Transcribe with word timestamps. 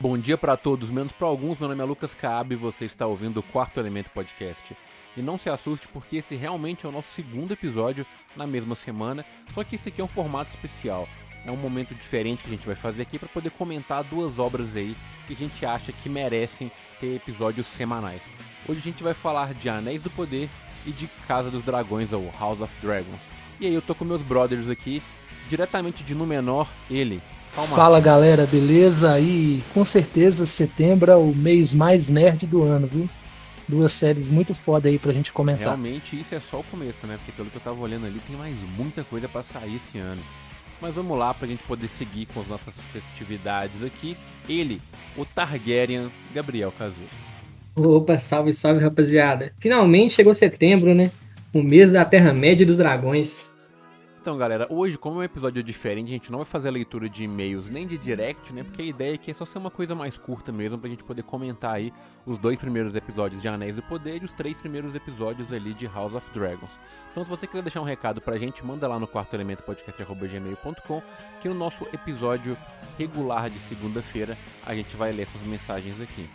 Bom 0.00 0.18
dia 0.18 0.36
para 0.36 0.56
todos, 0.56 0.90
menos 0.90 1.12
para 1.12 1.28
alguns. 1.28 1.56
Meu 1.56 1.68
nome 1.68 1.80
é 1.80 1.84
Lucas 1.84 2.14
Caab 2.14 2.52
e 2.52 2.56
você 2.56 2.84
está 2.84 3.06
ouvindo 3.06 3.38
o 3.38 3.42
Quarto 3.44 3.78
Elemento 3.78 4.10
Podcast. 4.10 4.76
E 5.16 5.22
não 5.22 5.38
se 5.38 5.48
assuste 5.48 5.86
porque 5.86 6.16
esse 6.16 6.34
realmente 6.34 6.84
é 6.84 6.88
o 6.88 6.92
nosso 6.92 7.08
segundo 7.08 7.52
episódio 7.52 8.04
na 8.36 8.44
mesma 8.44 8.74
semana, 8.74 9.24
só 9.54 9.62
que 9.62 9.76
esse 9.76 9.88
aqui 9.88 10.00
é 10.00 10.04
um 10.04 10.08
formato 10.08 10.50
especial. 10.50 11.08
É 11.46 11.50
um 11.50 11.56
momento 11.56 11.94
diferente 11.94 12.42
que 12.42 12.48
a 12.48 12.52
gente 12.52 12.66
vai 12.66 12.74
fazer 12.74 13.02
aqui 13.02 13.20
para 13.20 13.28
poder 13.28 13.50
comentar 13.50 14.02
duas 14.02 14.38
obras 14.38 14.74
aí 14.74 14.96
que 15.28 15.32
a 15.32 15.36
gente 15.36 15.64
acha 15.64 15.92
que 15.92 16.08
merecem 16.08 16.72
ter 17.00 17.14
episódios 17.14 17.66
semanais. 17.66 18.22
Hoje 18.68 18.80
a 18.80 18.82
gente 18.82 19.02
vai 19.02 19.14
falar 19.14 19.54
de 19.54 19.68
Anéis 19.68 20.02
do 20.02 20.10
Poder 20.10 20.50
e 20.84 20.90
de 20.90 21.06
Casa 21.28 21.50
dos 21.50 21.62
Dragões, 21.62 22.12
ou 22.12 22.32
House 22.38 22.60
of 22.60 22.74
Dragons. 22.82 23.20
E 23.60 23.66
aí 23.66 23.74
eu 23.74 23.80
tô 23.80 23.94
com 23.94 24.04
meus 24.04 24.22
brothers 24.22 24.68
aqui, 24.68 25.00
diretamente 25.48 26.02
de 26.02 26.14
Númenor, 26.14 26.68
ele, 26.90 27.22
Calma. 27.54 27.76
Fala 27.76 28.00
galera, 28.00 28.46
beleza? 28.46 29.18
E 29.20 29.62
com 29.72 29.84
certeza 29.84 30.44
setembro 30.44 31.10
é 31.10 31.16
o 31.16 31.32
mês 31.32 31.72
mais 31.72 32.10
nerd 32.10 32.46
do 32.46 32.64
ano, 32.64 32.88
viu? 32.88 33.08
Duas 33.68 33.92
séries 33.92 34.28
muito 34.28 34.54
foda 34.54 34.88
aí 34.88 34.98
pra 34.98 35.12
gente 35.12 35.32
comentar. 35.32 35.68
Realmente 35.68 36.18
isso 36.18 36.34
é 36.34 36.40
só 36.40 36.60
o 36.60 36.64
começo, 36.64 37.06
né? 37.06 37.16
Porque 37.16 37.32
pelo 37.32 37.48
que 37.48 37.56
eu 37.56 37.62
tava 37.62 37.80
olhando 37.80 38.06
ali, 38.06 38.20
tem 38.26 38.36
mais 38.36 38.56
muita 38.76 39.04
coisa 39.04 39.28
para 39.28 39.42
sair 39.42 39.76
esse 39.76 39.98
ano. 39.98 40.20
Mas 40.80 40.94
vamos 40.94 41.16
lá 41.16 41.32
pra 41.32 41.46
gente 41.46 41.62
poder 41.62 41.88
seguir 41.88 42.26
com 42.26 42.40
as 42.40 42.48
nossas 42.48 42.74
festividades 42.92 43.82
aqui. 43.84 44.16
Ele, 44.48 44.82
o 45.16 45.24
Targaryen 45.24 46.10
Gabriel 46.34 46.72
Cazu. 46.76 46.94
Opa, 47.76 48.18
salve, 48.18 48.52
salve 48.52 48.80
rapaziada. 48.80 49.52
Finalmente 49.58 50.14
chegou 50.14 50.34
setembro, 50.34 50.92
né? 50.92 51.10
O 51.52 51.62
mês 51.62 51.92
da 51.92 52.04
Terra-média 52.04 52.66
dos 52.66 52.78
Dragões. 52.78 53.48
Então, 54.24 54.38
galera, 54.38 54.66
hoje, 54.70 54.96
como 54.96 55.16
é 55.16 55.18
um 55.18 55.22
episódio 55.22 55.62
diferente, 55.62 56.08
a 56.08 56.12
gente 56.12 56.32
não 56.32 56.38
vai 56.38 56.46
fazer 56.46 56.68
a 56.68 56.70
leitura 56.70 57.10
de 57.10 57.24
e-mails 57.24 57.68
nem 57.68 57.86
de 57.86 57.98
direct, 57.98 58.54
né? 58.54 58.62
Porque 58.64 58.80
a 58.80 58.84
ideia 58.86 59.16
aqui 59.16 59.30
é 59.30 59.34
só 59.34 59.44
ser 59.44 59.58
uma 59.58 59.70
coisa 59.70 59.94
mais 59.94 60.16
curta 60.16 60.50
mesmo, 60.50 60.78
pra 60.78 60.88
gente 60.88 61.04
poder 61.04 61.22
comentar 61.24 61.74
aí 61.74 61.92
os 62.24 62.38
dois 62.38 62.58
primeiros 62.58 62.94
episódios 62.94 63.42
de 63.42 63.48
Anéis 63.48 63.76
do 63.76 63.82
Poder 63.82 64.22
e 64.22 64.24
os 64.24 64.32
três 64.32 64.56
primeiros 64.56 64.94
episódios 64.94 65.52
ali 65.52 65.74
de 65.74 65.86
House 65.86 66.14
of 66.14 66.26
Dragons. 66.32 66.70
Então, 67.10 67.22
se 67.22 67.28
você 67.28 67.46
quiser 67.46 67.60
deixar 67.60 67.82
um 67.82 67.84
recado 67.84 68.18
pra 68.22 68.38
gente, 68.38 68.64
manda 68.64 68.88
lá 68.88 68.98
no 68.98 69.06
quarto 69.06 69.34
elemento 69.34 69.62
podcast.gmail.com 69.62 71.02
que 71.42 71.48
no 71.50 71.54
nosso 71.54 71.86
episódio 71.92 72.56
regular 72.96 73.50
de 73.50 73.58
segunda-feira 73.58 74.38
a 74.64 74.74
gente 74.74 74.96
vai 74.96 75.12
ler 75.12 75.24
essas 75.24 75.42
mensagens 75.42 76.00
aqui. 76.00 76.30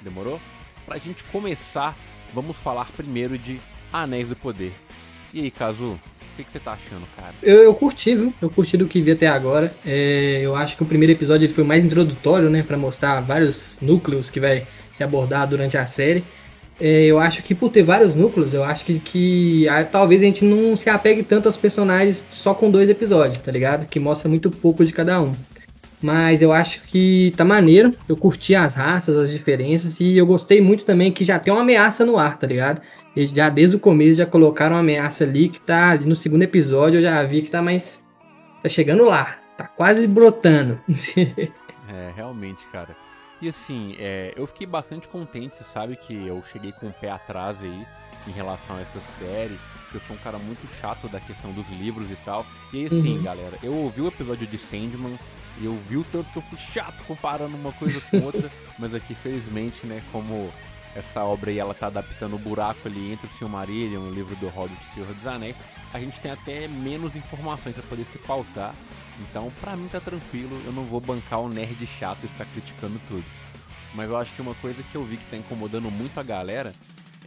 Demorou? 0.00 0.40
Pra 0.86 0.96
gente 0.96 1.24
começar, 1.24 1.96
vamos 2.32 2.56
falar 2.56 2.86
primeiro 2.92 3.36
de 3.36 3.60
Anéis 3.92 4.28
do 4.28 4.36
Poder. 4.36 4.72
E 5.34 5.40
aí, 5.40 5.50
Kazu, 5.50 5.98
o 6.32 6.36
que, 6.36 6.44
que, 6.44 6.52
você 6.52 6.58
tá 6.58 6.72
achando, 6.72 7.06
cara? 7.14 7.32
Eu, 7.42 7.62
eu 7.62 7.74
curti, 7.74 8.14
viu? 8.14 8.32
Eu 8.40 8.48
curti 8.48 8.76
do 8.76 8.86
que 8.86 9.02
vi 9.02 9.10
até 9.10 9.26
agora. 9.26 9.72
É, 9.84 10.40
eu 10.42 10.56
acho 10.56 10.76
que 10.76 10.82
o 10.82 10.86
primeiro 10.86 11.12
episódio 11.12 11.48
foi 11.50 11.62
mais 11.62 11.84
introdutório, 11.84 12.48
né? 12.48 12.62
para 12.62 12.76
mostrar 12.76 13.20
vários 13.20 13.78
núcleos 13.82 14.30
que 14.30 14.40
vai 14.40 14.66
se 14.90 15.04
abordar 15.04 15.46
durante 15.46 15.76
a 15.76 15.84
série. 15.84 16.24
É, 16.80 17.04
eu 17.04 17.18
acho 17.18 17.42
que 17.42 17.54
por 17.54 17.70
ter 17.70 17.82
vários 17.82 18.16
núcleos, 18.16 18.54
eu 18.54 18.64
acho 18.64 18.84
que, 18.84 18.98
que 18.98 19.68
a, 19.68 19.84
talvez 19.84 20.22
a 20.22 20.24
gente 20.24 20.44
não 20.44 20.74
se 20.76 20.88
apegue 20.88 21.22
tanto 21.22 21.46
aos 21.46 21.56
personagens 21.56 22.24
só 22.30 22.54
com 22.54 22.70
dois 22.70 22.88
episódios, 22.88 23.40
tá 23.40 23.52
ligado? 23.52 23.86
Que 23.86 24.00
mostra 24.00 24.28
muito 24.28 24.50
pouco 24.50 24.84
de 24.84 24.92
cada 24.92 25.20
um. 25.20 25.34
Mas 26.02 26.42
eu 26.42 26.52
acho 26.52 26.82
que 26.82 27.32
tá 27.36 27.44
maneiro. 27.44 27.94
Eu 28.08 28.16
curti 28.16 28.54
as 28.54 28.74
raças, 28.74 29.16
as 29.16 29.30
diferenças. 29.30 30.00
E 30.00 30.16
eu 30.16 30.26
gostei 30.26 30.60
muito 30.60 30.84
também 30.84 31.12
que 31.12 31.24
já 31.24 31.38
tem 31.38 31.52
uma 31.52 31.62
ameaça 31.62 32.04
no 32.04 32.18
ar, 32.18 32.36
tá 32.36 32.46
ligado? 32.46 32.82
Eles 33.14 33.30
já 33.30 33.48
desde 33.48 33.76
o 33.76 33.80
começo 33.80 34.16
já 34.16 34.26
colocaram 34.26 34.74
uma 34.74 34.80
ameaça 34.80 35.22
ali 35.22 35.48
que 35.48 35.60
tá 35.60 35.90
ali 35.90 36.06
no 36.06 36.16
segundo 36.16 36.42
episódio 36.42 36.98
eu 36.98 37.02
já 37.02 37.22
vi 37.22 37.42
que 37.42 37.50
tá 37.50 37.62
mais. 37.62 38.02
tá 38.60 38.68
chegando 38.68 39.04
lá. 39.04 39.38
Tá 39.56 39.64
quase 39.64 40.06
brotando. 40.08 40.80
é, 41.16 42.10
realmente, 42.16 42.66
cara. 42.72 42.96
E 43.40 43.48
assim, 43.48 43.94
é, 43.98 44.32
eu 44.36 44.46
fiquei 44.46 44.66
bastante 44.66 45.08
contente, 45.08 45.56
você 45.56 45.64
sabe 45.64 45.96
que 45.96 46.14
eu 46.26 46.42
cheguei 46.52 46.72
com 46.72 46.86
o 46.86 46.92
pé 46.92 47.10
atrás 47.10 47.58
aí 47.60 47.86
em 48.26 48.30
relação 48.30 48.76
a 48.76 48.80
essa 48.80 49.00
série. 49.18 49.58
Que 49.90 49.96
eu 49.96 50.00
sou 50.00 50.16
um 50.16 50.18
cara 50.20 50.38
muito 50.38 50.66
chato 50.80 51.06
da 51.08 51.20
questão 51.20 51.52
dos 51.52 51.68
livros 51.78 52.10
e 52.10 52.16
tal. 52.24 52.46
E 52.72 52.86
assim, 52.86 53.18
uhum. 53.18 53.22
galera, 53.22 53.58
eu 53.62 53.74
ouvi 53.74 54.00
o 54.00 54.08
episódio 54.08 54.46
de 54.46 54.56
Sandman 54.56 55.18
e 55.60 55.64
eu 55.64 55.74
vi 55.88 55.96
o 55.96 56.04
tanto 56.04 56.30
que 56.32 56.38
eu 56.38 56.42
fui 56.42 56.58
chato 56.58 57.02
comparando 57.04 57.56
uma 57.56 57.72
coisa 57.72 58.00
com 58.00 58.20
outra. 58.20 58.50
mas 58.78 58.94
aqui, 58.94 59.14
felizmente, 59.14 59.86
né, 59.86 60.02
como 60.10 60.52
essa 60.94 61.22
obra 61.24 61.50
aí 61.50 61.58
ela 61.58 61.74
tá 61.74 61.86
adaptando 61.86 62.36
o 62.36 62.38
buraco 62.38 62.86
ali 62.86 63.12
entre 63.12 63.26
o 63.26 63.30
Silmarillion, 63.30 64.02
o 64.02 64.12
livro 64.12 64.36
do 64.36 64.48
Hobbit 64.48 64.78
e 64.90 64.94
Senhor 64.94 65.14
dos 65.14 65.26
Anéis, 65.26 65.56
a 65.92 65.98
gente 65.98 66.20
tem 66.20 66.30
até 66.30 66.68
menos 66.68 67.16
informações 67.16 67.74
para 67.74 67.84
poder 67.84 68.04
se 68.04 68.18
pautar. 68.18 68.74
Então, 69.20 69.52
pra 69.60 69.76
mim 69.76 69.88
tá 69.88 70.00
tranquilo, 70.00 70.60
eu 70.64 70.72
não 70.72 70.84
vou 70.84 71.00
bancar 71.00 71.40
o 71.40 71.48
nerd 71.48 71.86
chato 71.86 72.18
e 72.24 72.28
ficar 72.28 72.46
criticando 72.46 73.00
tudo. 73.06 73.24
Mas 73.94 74.08
eu 74.08 74.16
acho 74.16 74.32
que 74.32 74.40
uma 74.40 74.54
coisa 74.54 74.82
que 74.82 74.94
eu 74.94 75.04
vi 75.04 75.16
que 75.18 75.30
tá 75.30 75.36
incomodando 75.36 75.90
muito 75.90 76.18
a 76.18 76.22
galera 76.22 76.74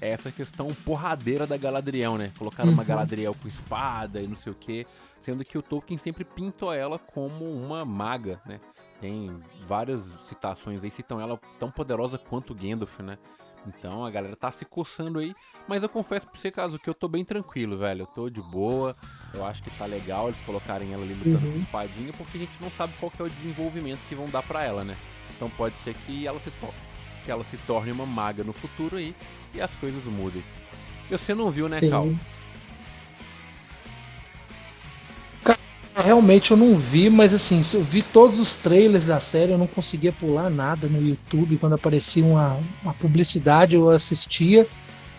é 0.01 0.09
essa 0.09 0.31
questão 0.31 0.73
porradeira 0.73 1.45
da 1.45 1.57
Galadriel, 1.57 2.17
né? 2.17 2.31
Colocaram 2.37 2.71
uma 2.71 2.81
uhum. 2.81 2.87
Galadriel 2.87 3.35
com 3.35 3.47
espada 3.47 4.19
e 4.19 4.27
não 4.27 4.35
sei 4.35 4.51
o 4.51 4.55
que, 4.55 4.85
sendo 5.25 5.43
que 5.43 5.57
o 5.57 5.61
Tolkien 5.63 5.97
sempre 5.97 6.23
pintou 6.23 6.71
ela 6.71 6.99
como 6.99 7.43
uma 7.45 7.83
maga, 7.83 8.39
né? 8.45 8.59
Tem 9.01 9.35
várias 9.65 10.03
citações 10.27 10.83
aí, 10.83 10.91
citam 10.91 11.19
ela 11.19 11.39
tão 11.59 11.71
poderosa 11.71 12.19
quanto 12.19 12.53
Gandalf, 12.53 12.99
né? 12.99 13.17
Então 13.65 14.05
a 14.05 14.11
galera 14.11 14.35
tá 14.35 14.51
se 14.51 14.63
coçando 14.63 15.17
aí. 15.17 15.33
Mas 15.67 15.81
eu 15.81 15.89
confesso 15.89 16.27
pra 16.27 16.39
você, 16.39 16.51
caso 16.51 16.77
que 16.77 16.87
eu 16.87 16.93
tô 16.93 17.07
bem 17.07 17.25
tranquilo, 17.25 17.75
velho. 17.75 18.03
Eu 18.03 18.05
tô 18.05 18.29
de 18.29 18.39
boa. 18.39 18.95
Eu 19.33 19.43
acho 19.43 19.63
que 19.63 19.71
tá 19.71 19.87
legal 19.87 20.27
eles 20.27 20.39
colocarem 20.41 20.93
ela 20.93 21.01
ali 21.01 21.15
lutando 21.15 21.47
uhum. 21.47 21.53
com 21.53 21.57
espadinha, 21.57 22.13
porque 22.13 22.37
a 22.37 22.41
gente 22.41 22.61
não 22.61 22.69
sabe 22.69 22.93
qual 22.99 23.11
é 23.19 23.23
o 23.23 23.29
desenvolvimento 23.29 23.99
que 24.07 24.13
vão 24.13 24.29
dar 24.29 24.43
para 24.43 24.63
ela, 24.63 24.83
né? 24.83 24.95
Então 25.35 25.49
pode 25.49 25.75
ser 25.77 25.95
que 26.05 26.27
ela 26.27 26.39
se 26.39 26.51
que 27.25 27.31
ela 27.31 27.43
se 27.43 27.57
torne 27.65 27.91
uma 27.91 28.05
maga 28.05 28.43
no 28.43 28.53
futuro 28.53 28.97
aí 28.97 29.15
e 29.55 29.59
as 29.59 29.71
coisas 29.77 30.03
mudem. 30.03 30.43
E 31.09 31.17
você 31.17 31.33
não 31.33 31.49
viu, 31.49 31.67
né, 31.67 31.79
Sim. 31.79 31.89
Cal? 31.89 32.07
Realmente 35.95 36.51
eu 36.51 36.57
não 36.57 36.75
vi, 36.75 37.09
mas 37.09 37.33
assim, 37.33 37.63
eu 37.73 37.81
vi 37.81 38.01
todos 38.01 38.37
os 38.37 38.57
trailers 38.57 39.05
da 39.05 39.19
série, 39.21 39.53
eu 39.53 39.57
não 39.57 39.65
conseguia 39.65 40.11
pular 40.11 40.49
nada 40.49 40.89
no 40.89 41.01
YouTube. 41.01 41.57
Quando 41.57 41.73
aparecia 41.73 42.23
uma, 42.23 42.59
uma 42.83 42.93
publicidade, 42.93 43.75
eu 43.75 43.89
assistia. 43.89 44.67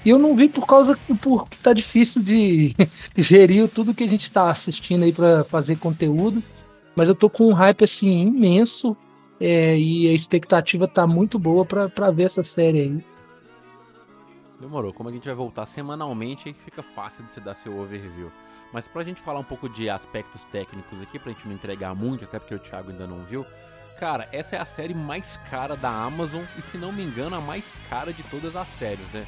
E 0.04 0.10
eu 0.10 0.18
não 0.18 0.36
vi 0.36 0.48
por 0.48 0.66
causa 0.66 0.96
porque 1.22 1.56
tá 1.62 1.72
difícil 1.72 2.22
de 2.22 2.76
gerir 3.16 3.68
tudo 3.68 3.94
que 3.94 4.04
a 4.04 4.08
gente 4.08 4.30
tá 4.30 4.50
assistindo 4.50 5.04
aí 5.04 5.12
para 5.12 5.44
fazer 5.44 5.76
conteúdo. 5.78 6.42
Mas 6.94 7.08
eu 7.08 7.14
tô 7.14 7.30
com 7.30 7.48
um 7.48 7.54
hype 7.54 7.82
assim 7.82 8.26
imenso 8.26 8.94
é, 9.40 9.78
e 9.78 10.08
a 10.08 10.12
expectativa 10.12 10.86
tá 10.86 11.06
muito 11.06 11.38
boa 11.38 11.64
para 11.64 12.10
ver 12.10 12.24
essa 12.24 12.44
série 12.44 12.80
aí. 12.82 13.04
Demorou. 14.60 14.92
Como 14.92 15.08
a 15.08 15.12
gente 15.12 15.24
vai 15.24 15.34
voltar 15.34 15.64
semanalmente, 15.64 16.48
aí 16.48 16.56
fica 16.64 16.82
fácil 16.82 17.24
de 17.24 17.32
se 17.32 17.40
dar 17.40 17.54
seu 17.54 17.78
overview. 17.78 18.30
Mas 18.76 18.86
pra 18.86 19.02
gente 19.02 19.22
falar 19.22 19.40
um 19.40 19.42
pouco 19.42 19.70
de 19.70 19.88
aspectos 19.88 20.42
técnicos 20.52 21.00
aqui, 21.00 21.18
pra 21.18 21.32
gente 21.32 21.48
não 21.48 21.54
entregar 21.54 21.94
muito, 21.94 22.24
até 22.24 22.38
porque 22.38 22.54
o 22.54 22.58
Thiago 22.58 22.90
ainda 22.90 23.06
não 23.06 23.24
viu. 23.24 23.46
Cara, 23.98 24.28
essa 24.30 24.54
é 24.54 24.60
a 24.60 24.66
série 24.66 24.92
mais 24.92 25.38
cara 25.50 25.74
da 25.74 25.88
Amazon 25.88 26.42
e, 26.58 26.60
se 26.60 26.76
não 26.76 26.92
me 26.92 27.02
engano, 27.02 27.36
a 27.36 27.40
mais 27.40 27.64
cara 27.88 28.12
de 28.12 28.22
todas 28.24 28.54
as 28.54 28.68
séries, 28.78 29.06
né? 29.14 29.24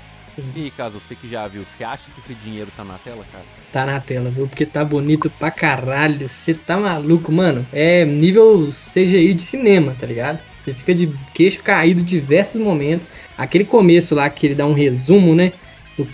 E 0.55 0.71
caso 0.73 1.01
você 1.01 1.15
que 1.15 1.27
já 1.27 1.49
viu, 1.49 1.65
você 1.65 1.83
acha 1.83 2.11
que 2.11 2.21
esse 2.21 2.35
dinheiro 2.35 2.71
tá 2.77 2.85
na 2.85 2.99
tela, 2.99 3.25
cara? 3.33 3.45
Tá 3.73 3.87
na 3.87 3.99
tela, 3.99 4.31
viu? 4.31 4.47
Porque 4.47 4.67
tá 4.67 4.85
bonito 4.85 5.31
pra 5.31 5.51
caralho. 5.51 6.29
Você 6.29 6.53
tá 6.53 6.77
maluco, 6.77 7.33
mano. 7.33 7.67
É 7.73 8.05
nível 8.05 8.69
CGI 8.69 9.33
de 9.33 9.41
cinema, 9.41 9.97
tá 9.99 10.07
ligado? 10.07 10.45
Você 10.61 10.75
fica 10.75 10.95
de 10.95 11.07
queixo 11.33 11.63
caído 11.63 12.03
diversos 12.03 12.61
momentos. 12.61 13.09
Aquele 13.35 13.65
começo 13.65 14.15
lá 14.15 14.29
que 14.29 14.47
ele 14.47 14.55
dá 14.55 14.67
um 14.67 14.75
resumo, 14.75 15.35
né? 15.35 15.55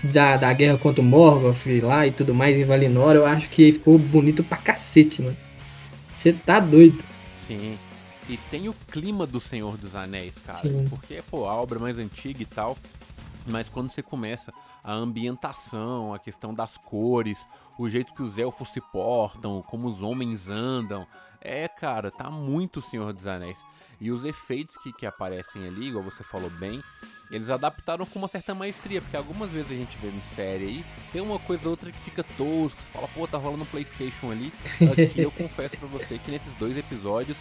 Da, 0.05 0.37
da 0.37 0.53
guerra 0.53 0.79
contra 0.79 1.01
o 1.01 1.05
Morgoth 1.05 1.67
lá 1.83 2.07
e 2.07 2.13
tudo 2.13 2.35
mais 2.35 2.57
em 2.57 2.65
Valinor, 2.65 3.15
eu 3.15 3.27
acho 3.27 3.49
que 3.51 3.73
ficou 3.73 3.99
bonito 3.99 4.45
pra 4.45 4.59
cacete, 4.59 5.23
mano. 5.23 5.37
Você 6.17 6.33
tá 6.33 6.61
doido. 6.61 7.05
Sim. 7.47 7.79
E 8.29 8.39
tem 8.51 8.69
o 8.69 8.75
clima 8.91 9.27
do 9.27 9.39
Senhor 9.39 9.77
dos 9.77 9.95
Anéis, 9.95 10.35
cara. 10.47 10.59
Sim. 10.59 10.87
Porque, 10.89 11.23
pô, 11.31 11.47
a 11.47 11.55
obra 11.55 11.79
mais 11.79 11.99
antiga 11.99 12.43
e 12.43 12.47
tal. 12.47 12.77
Mas 13.47 13.69
quando 13.69 13.91
você 13.91 14.03
começa 14.03 14.53
a 14.83 14.93
ambientação, 14.93 16.15
a 16.15 16.19
questão 16.19 16.55
das 16.55 16.79
cores, 16.79 17.47
o 17.79 17.89
jeito 17.89 18.15
que 18.15 18.23
os 18.23 18.39
elfos 18.39 18.71
se 18.71 18.81
portam, 18.81 19.63
como 19.69 19.89
os 19.89 20.03
homens 20.03 20.49
andam. 20.49 21.07
É, 21.41 21.69
cara, 21.69 22.11
tá 22.11 22.31
muito 22.31 22.81
Senhor 22.81 23.13
dos 23.13 23.27
Anéis. 23.27 23.63
E 24.01 24.11
os 24.11 24.25
efeitos 24.25 24.77
que, 24.79 24.93
que 24.93 25.05
aparecem 25.05 25.67
ali, 25.67 25.89
igual 25.89 26.05
você 26.05 26.25
falou 26.25 26.51
bem, 26.51 26.81
eles 27.31 27.51
adaptaram 27.51 28.07
com 28.07 28.19
uma 28.19 28.29
certa 28.29 28.55
maestria, 28.55 29.01
porque 29.01 29.17
algumas 29.17 29.51
vezes 29.51 29.71
a 29.71 29.75
gente 29.75 29.97
vê 29.99 30.09
em 30.09 30.21
série 30.35 30.65
aí, 30.65 30.85
tem 31.13 31.23
uma 31.23 31.39
coisa 31.39 31.65
ou 31.65 31.71
outra 31.71 31.91
que 31.91 32.01
fica 32.01 32.25
tosco, 32.37 32.81
fala, 32.93 33.09
pô, 33.09 33.27
tá 33.27 33.39
rolando 33.39 33.63
um 33.63 33.67
Playstation 33.67 34.31
ali. 34.31 34.53
Aqui 34.93 35.21
eu 35.21 35.31
confesso 35.31 35.77
pra 35.77 35.89
você 35.89 36.19
que 36.19 36.31
nesses 36.31 36.55
dois 36.55 36.77
episódios 36.77 37.37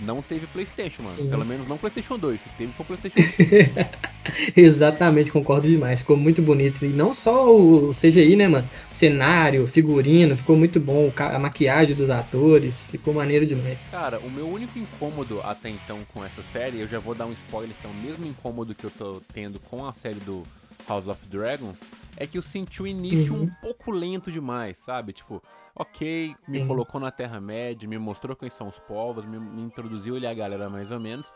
não 0.00 0.22
teve 0.22 0.46
PlayStation, 0.46 1.02
mano. 1.02 1.16
Sim. 1.16 1.28
Pelo 1.28 1.44
menos 1.44 1.68
não 1.68 1.78
PlayStation 1.78 2.18
2. 2.18 2.40
Se 2.40 2.48
teve, 2.56 2.72
foi 2.72 2.86
PlayStation 2.86 3.20
5. 3.36 4.54
Exatamente, 4.56 5.30
concordo 5.30 5.68
demais. 5.68 6.00
Ficou 6.00 6.16
muito 6.16 6.42
bonito. 6.42 6.84
E 6.84 6.88
não 6.88 7.14
só 7.14 7.54
o 7.54 7.90
CGI, 7.90 8.36
né, 8.36 8.48
mano? 8.48 8.68
O 8.92 8.94
cenário, 8.94 9.66
figurino, 9.66 10.36
ficou 10.36 10.56
muito 10.56 10.80
bom. 10.80 11.12
A 11.16 11.38
maquiagem 11.38 11.94
dos 11.94 12.10
atores, 12.10 12.82
ficou 12.84 13.14
maneiro 13.14 13.46
demais. 13.46 13.80
Cara, 13.90 14.18
o 14.18 14.30
meu 14.30 14.48
único 14.48 14.78
incômodo 14.78 15.40
até 15.42 15.68
então 15.68 16.00
com 16.12 16.24
essa 16.24 16.42
série, 16.42 16.80
eu 16.80 16.88
já 16.88 16.98
vou 16.98 17.14
dar 17.14 17.26
um 17.26 17.32
spoiler, 17.32 17.74
que 17.80 17.86
é 17.86 17.90
o 17.90 17.94
mesmo 17.94 18.26
incômodo 18.26 18.74
que 18.74 18.84
eu 18.84 18.90
tô 18.90 19.22
tendo 19.32 19.60
com 19.60 19.86
a 19.86 19.92
série 19.92 20.20
do 20.20 20.42
House 20.88 21.08
of 21.08 21.26
Dragon, 21.26 21.72
é 22.16 22.26
que 22.26 22.38
eu 22.38 22.42
senti 22.42 22.82
o 22.82 22.86
início 22.86 23.34
uhum. 23.34 23.42
um 23.42 23.50
pouco 23.60 23.90
lento 23.90 24.30
demais, 24.30 24.76
sabe? 24.78 25.12
Tipo, 25.12 25.42
ok, 25.74 26.34
me 26.46 26.60
Sim. 26.60 26.66
colocou 26.66 27.00
na 27.00 27.10
Terra-média, 27.10 27.88
me 27.88 27.98
mostrou 27.98 28.36
quem 28.36 28.50
são 28.50 28.68
os 28.68 28.78
povos, 28.78 29.24
me, 29.24 29.38
me 29.38 29.62
introduziu 29.62 30.16
ali 30.16 30.26
a 30.26 30.34
galera 30.34 30.68
mais 30.70 30.90
ou 30.90 31.00
menos. 31.00 31.26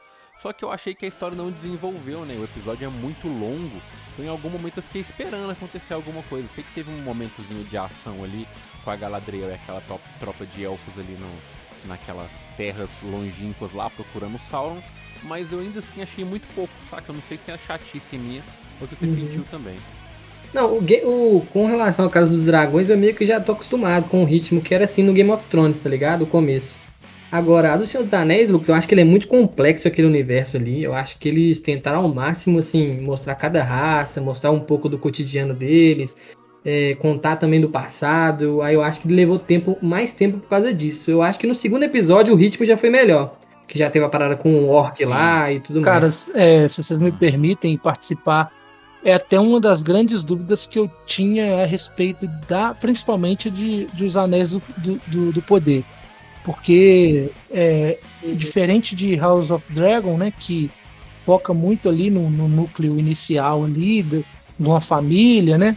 Só 0.40 0.52
que 0.52 0.64
eu 0.64 0.70
achei 0.70 0.94
que 0.94 1.04
a 1.04 1.08
história 1.08 1.36
não 1.36 1.50
desenvolveu, 1.50 2.24
né? 2.24 2.36
O 2.36 2.44
episódio 2.44 2.86
é 2.86 2.88
muito 2.88 3.26
longo, 3.26 3.82
então 4.12 4.24
em 4.24 4.28
algum 4.28 4.48
momento 4.48 4.76
eu 4.76 4.82
fiquei 4.84 5.00
esperando 5.00 5.50
acontecer 5.50 5.94
alguma 5.94 6.22
coisa. 6.24 6.46
Sei 6.54 6.62
que 6.62 6.74
teve 6.74 6.90
um 6.92 7.02
momentozinho 7.02 7.64
de 7.64 7.76
ação 7.76 8.22
ali 8.22 8.46
com 8.84 8.90
a 8.90 8.96
Galadriel 8.96 9.50
e 9.50 9.54
aquela 9.54 9.82
tropa 10.20 10.46
de 10.46 10.64
elfos 10.64 10.96
ali 10.96 11.14
no, 11.14 11.88
naquelas 11.88 12.30
terras 12.56 12.90
longínquas 13.02 13.72
lá 13.72 13.90
procurando 13.90 14.38
Sauron, 14.38 14.80
mas 15.24 15.52
eu 15.52 15.58
ainda 15.58 15.80
assim 15.80 16.02
achei 16.02 16.24
muito 16.24 16.46
pouco, 16.54 16.72
saca? 16.88 17.10
Eu 17.10 17.16
não 17.16 17.22
sei 17.22 17.36
se 17.36 17.50
é 17.50 17.54
a 17.54 17.58
chatice 17.58 18.16
minha 18.16 18.42
ou 18.80 18.86
se 18.86 18.94
você 18.94 19.06
uhum. 19.06 19.16
sentiu 19.16 19.44
também. 19.50 19.78
Não, 20.52 20.78
o, 20.78 21.36
o, 21.36 21.46
com 21.52 21.66
relação 21.66 22.04
ao 22.04 22.10
caso 22.10 22.30
dos 22.30 22.46
dragões, 22.46 22.88
eu 22.88 22.96
meio 22.96 23.14
que 23.14 23.26
já 23.26 23.40
tô 23.40 23.52
acostumado 23.52 24.08
com 24.08 24.22
o 24.22 24.24
ritmo 24.24 24.60
que 24.60 24.74
era 24.74 24.84
assim 24.84 25.02
no 25.02 25.12
Game 25.12 25.30
of 25.30 25.44
Thrones, 25.46 25.78
tá 25.78 25.88
ligado? 25.88 26.22
O 26.22 26.26
começo. 26.26 26.80
Agora, 27.30 27.74
a 27.74 27.76
do 27.76 27.86
Senhor 27.86 28.02
dos 28.02 28.14
Anéis, 28.14 28.48
Lucas, 28.48 28.68
eu 28.68 28.74
acho 28.74 28.88
que 28.88 28.94
ele 28.94 29.02
é 29.02 29.04
muito 29.04 29.28
complexo 29.28 29.86
aquele 29.86 30.08
universo 30.08 30.56
ali. 30.56 30.82
Eu 30.82 30.94
acho 30.94 31.18
que 31.18 31.28
eles 31.28 31.60
tentaram 31.60 32.00
ao 32.00 32.08
máximo, 32.08 32.58
assim, 32.58 33.02
mostrar 33.02 33.34
cada 33.34 33.62
raça, 33.62 34.20
mostrar 34.20 34.50
um 34.50 34.60
pouco 34.60 34.88
do 34.88 34.98
cotidiano 34.98 35.52
deles, 35.52 36.16
é, 36.64 36.94
contar 36.94 37.36
também 37.36 37.60
do 37.60 37.68
passado. 37.68 38.62
Aí 38.62 38.74
eu 38.74 38.82
acho 38.82 39.00
que 39.00 39.08
levou 39.08 39.38
tempo, 39.38 39.76
mais 39.82 40.12
tempo 40.12 40.38
por 40.38 40.48
causa 40.48 40.72
disso. 40.72 41.10
Eu 41.10 41.20
acho 41.20 41.38
que 41.38 41.46
no 41.46 41.54
segundo 41.54 41.82
episódio 41.82 42.32
o 42.32 42.36
ritmo 42.36 42.64
já 42.64 42.78
foi 42.78 42.88
melhor. 42.88 43.36
Que 43.66 43.78
já 43.78 43.90
teve 43.90 44.06
a 44.06 44.08
parada 44.08 44.34
com 44.34 44.50
o 44.50 44.70
Orc 44.70 44.96
Sim. 44.96 45.04
lá 45.04 45.52
e 45.52 45.60
tudo 45.60 45.82
Cara, 45.82 46.06
mais. 46.06 46.24
Cara, 46.24 46.42
é, 46.42 46.66
se 46.66 46.82
vocês 46.82 46.98
me 46.98 47.12
permitem 47.12 47.76
participar 47.76 48.50
é 49.04 49.14
até 49.14 49.38
uma 49.38 49.60
das 49.60 49.82
grandes 49.82 50.24
dúvidas 50.24 50.66
que 50.66 50.78
eu 50.78 50.90
tinha 51.06 51.62
a 51.62 51.66
respeito 51.66 52.26
da, 52.48 52.74
principalmente 52.74 53.50
de, 53.50 53.86
de 53.86 54.04
os 54.04 54.16
anéis 54.16 54.50
do, 54.50 54.62
do, 55.06 55.32
do 55.32 55.42
poder. 55.42 55.84
Porque 56.44 57.30
é, 57.50 57.98
diferente 58.34 58.96
de 58.96 59.14
House 59.16 59.50
of 59.50 59.64
Dragon, 59.72 60.16
né, 60.16 60.32
que 60.36 60.70
foca 61.24 61.52
muito 61.52 61.88
ali 61.88 62.10
no, 62.10 62.30
no 62.30 62.48
núcleo 62.48 62.98
inicial 62.98 63.64
ali 63.64 64.02
de, 64.02 64.24
de 64.58 64.66
uma 64.66 64.80
família, 64.80 65.58
né, 65.58 65.76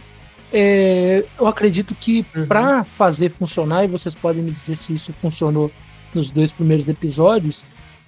é, 0.52 1.24
eu 1.38 1.46
acredito 1.46 1.94
que 1.94 2.26
uhum. 2.36 2.46
para 2.46 2.84
fazer 2.84 3.30
funcionar, 3.30 3.84
e 3.84 3.88
vocês 3.88 4.14
podem 4.14 4.42
me 4.42 4.50
dizer 4.50 4.76
se 4.76 4.94
isso 4.94 5.12
funcionou 5.14 5.70
nos 6.14 6.30
dois 6.30 6.52
primeiros 6.52 6.86
episódios, 6.88 7.64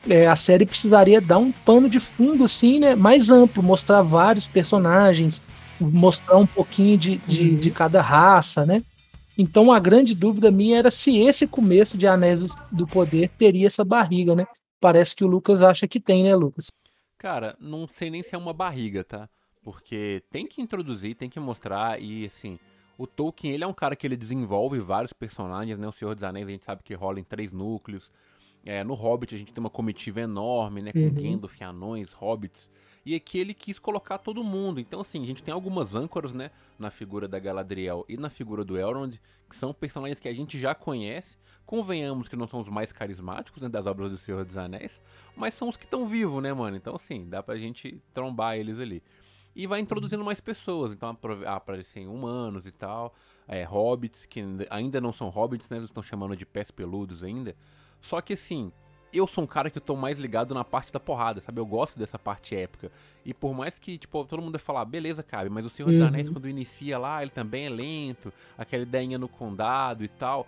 é, 0.09 0.27
a 0.27 0.37
série 0.37 0.67
precisaria 0.67 1.21
dar 1.21 1.39
um 1.39 1.53
pano 1.53 1.89
de 1.89 2.01
fundo 2.01 2.45
assim, 2.45 2.79
né, 2.79 2.95
mais 2.95 3.31
amplo, 3.31 3.63
mostrar 3.63 4.03
vários 4.03 4.49
personagens, 4.49 5.41
mostrar 5.81 6.37
um 6.37 6.47
pouquinho 6.47 6.97
de, 6.97 7.17
de, 7.19 7.51
uhum. 7.51 7.57
de 7.57 7.71
cada 7.71 8.01
raça, 8.01 8.65
né? 8.65 8.83
Então 9.37 9.73
a 9.73 9.81
grande 9.81 10.15
dúvida 10.15 10.51
minha 10.51 10.79
era 10.79 10.91
se 10.91 11.19
esse 11.19 11.47
começo 11.47 11.99
de 11.99 12.07
Anéis 12.07 12.41
do 12.71 12.87
Poder 12.87 13.29
teria 13.31 13.67
essa 13.67 13.85
barriga, 13.85 14.35
né? 14.37 14.47
Parece 14.81 15.17
que 15.17 15.25
o 15.25 15.29
Lucas 15.29 15.63
acha 15.63 15.89
que 15.89 15.99
tem, 15.99 16.23
né, 16.23 16.37
Lucas? 16.37 16.71
Cara, 17.19 17.57
não 17.59 17.89
sei 17.89 18.11
nem 18.11 18.23
se 18.23 18.35
é 18.35 18.39
uma 18.39 18.53
barriga, 18.53 19.03
tá? 19.03 19.29
Porque 19.63 20.23
tem 20.31 20.47
que 20.47 20.61
introduzir, 20.63 21.17
tem 21.17 21.29
que 21.29 21.41
mostrar 21.41 22.01
e 22.01 22.27
assim, 22.27 22.59
o 22.97 23.07
Tolkien, 23.07 23.55
ele 23.55 23.65
é 23.65 23.67
um 23.67 23.73
cara 23.73 23.97
que 23.97 24.07
ele 24.07 24.17
desenvolve 24.17 24.79
vários 24.79 25.13
personagens, 25.13 25.79
né? 25.79 25.89
O 25.89 25.93
Senhor 25.93 26.15
dos 26.15 26.23
Anéis 26.23 26.47
a 26.47 26.51
gente 26.51 26.65
sabe 26.65 26.83
que 26.85 26.95
rola 26.95 27.19
em 27.19 27.25
três 27.25 27.53
núcleos. 27.53 28.11
É, 28.65 28.83
no 28.83 28.95
Hobbit 28.95 29.35
a 29.35 29.39
gente 29.39 29.53
tem 29.53 29.61
uma 29.61 29.71
comitiva 29.71 30.21
enorme, 30.21 30.81
né? 30.81 30.93
Com 30.93 30.99
uhum. 30.99 31.11
Gandalf, 31.11 31.61
anões, 31.61 32.13
hobbits. 32.13 32.71
E 33.05 33.15
aqui 33.15 33.39
ele 33.39 33.53
quis 33.53 33.79
colocar 33.79 34.17
todo 34.17 34.43
mundo. 34.43 34.81
Então, 34.81 35.01
assim, 35.01 35.23
a 35.23 35.27
gente 35.27 35.43
tem 35.43 35.53
algumas 35.53 35.95
âncoras, 35.95 36.33
né? 36.33 36.51
Na 36.79 36.91
figura 36.91 37.29
da 37.29 37.39
Galadriel 37.39 38.05
e 38.09 38.17
na 38.17 38.31
figura 38.31 38.65
do 38.65 38.79
Elrond, 38.79 39.21
que 39.49 39.55
são 39.55 39.75
personagens 39.75 40.19
que 40.19 40.29
a 40.29 40.33
gente 40.33 40.59
já 40.59 40.75
conhece. 40.75 41.37
Convenhamos 41.67 42.29
que 42.29 42.37
não 42.37 42.47
são 42.47 42.61
os 42.61 42.69
mais 42.69 42.93
carismáticos 42.93 43.63
né, 43.63 43.69
das 43.69 43.87
obras 43.87 44.11
do 44.11 44.17
Senhor 44.17 44.45
dos 44.45 44.57
Anéis, 44.57 45.01
mas 45.37 45.55
são 45.55 45.69
os 45.69 45.77
que 45.77 45.85
estão 45.85 46.07
vivos, 46.07 46.43
né, 46.43 46.53
mano? 46.53 46.77
Então, 46.77 46.95
assim, 46.95 47.29
dá 47.29 47.43
pra 47.43 47.57
gente 47.57 48.03
trombar 48.13 48.57
eles 48.57 48.81
ali. 48.81 49.03
E 49.57 49.67
vai 49.67 49.81
introduzindo 49.81 50.25
mais 50.25 50.41
pessoas, 50.41 50.93
então 50.93 51.17
aparecem 51.47 52.09
humanos 52.09 52.67
e 52.67 52.73
tal, 52.73 53.15
é, 53.47 53.63
hobbits, 53.63 54.27
que 54.27 54.43
ainda 54.69 55.01
não 55.01 55.13
são 55.13 55.29
hobbits, 55.29 55.71
né? 55.71 55.77
Eles 55.77 55.91
estão 55.91 56.03
chamando 56.03 56.37
de 56.37 56.45
pés 56.45 56.71
peludos 56.71 57.23
ainda. 57.23 57.55
Só 58.05 58.21
que 58.21 58.35
assim, 58.35 58.71
eu 59.11 59.27
sou 59.27 59.45
um 59.45 59.47
cara 59.47 59.71
que 59.71 59.79
eu 59.79 59.83
tô 59.83 59.97
mais 59.97 60.19
ligado 60.19 60.55
na 60.55 60.63
parte 60.63 60.93
da 60.93 61.01
porrada, 61.01 61.41
sabe? 61.41 61.59
Eu 61.59 61.65
gosto 61.65 61.99
dessa 61.99 62.19
parte 62.19 62.55
épica. 62.55 62.93
E 63.25 63.33
por 63.33 63.55
mais 63.55 63.79
que, 63.79 63.97
tipo, 63.97 64.23
todo 64.27 64.43
mundo 64.43 64.53
vai 64.53 64.61
falar, 64.61 64.85
beleza, 64.85 65.23
cabe, 65.23 65.49
mas 65.49 65.65
o 65.65 65.71
Senhor 65.71 65.89
uhum. 65.89 65.95
dos 65.95 66.07
Anéis, 66.07 66.29
quando 66.29 66.47
inicia 66.47 66.99
lá, 66.99 67.23
ele 67.23 67.31
também 67.31 67.65
é 67.65 67.71
lento, 67.71 68.31
aquela 68.59 68.83
ideinha 68.83 69.17
no 69.17 69.27
condado 69.27 70.05
e 70.05 70.09
tal. 70.09 70.47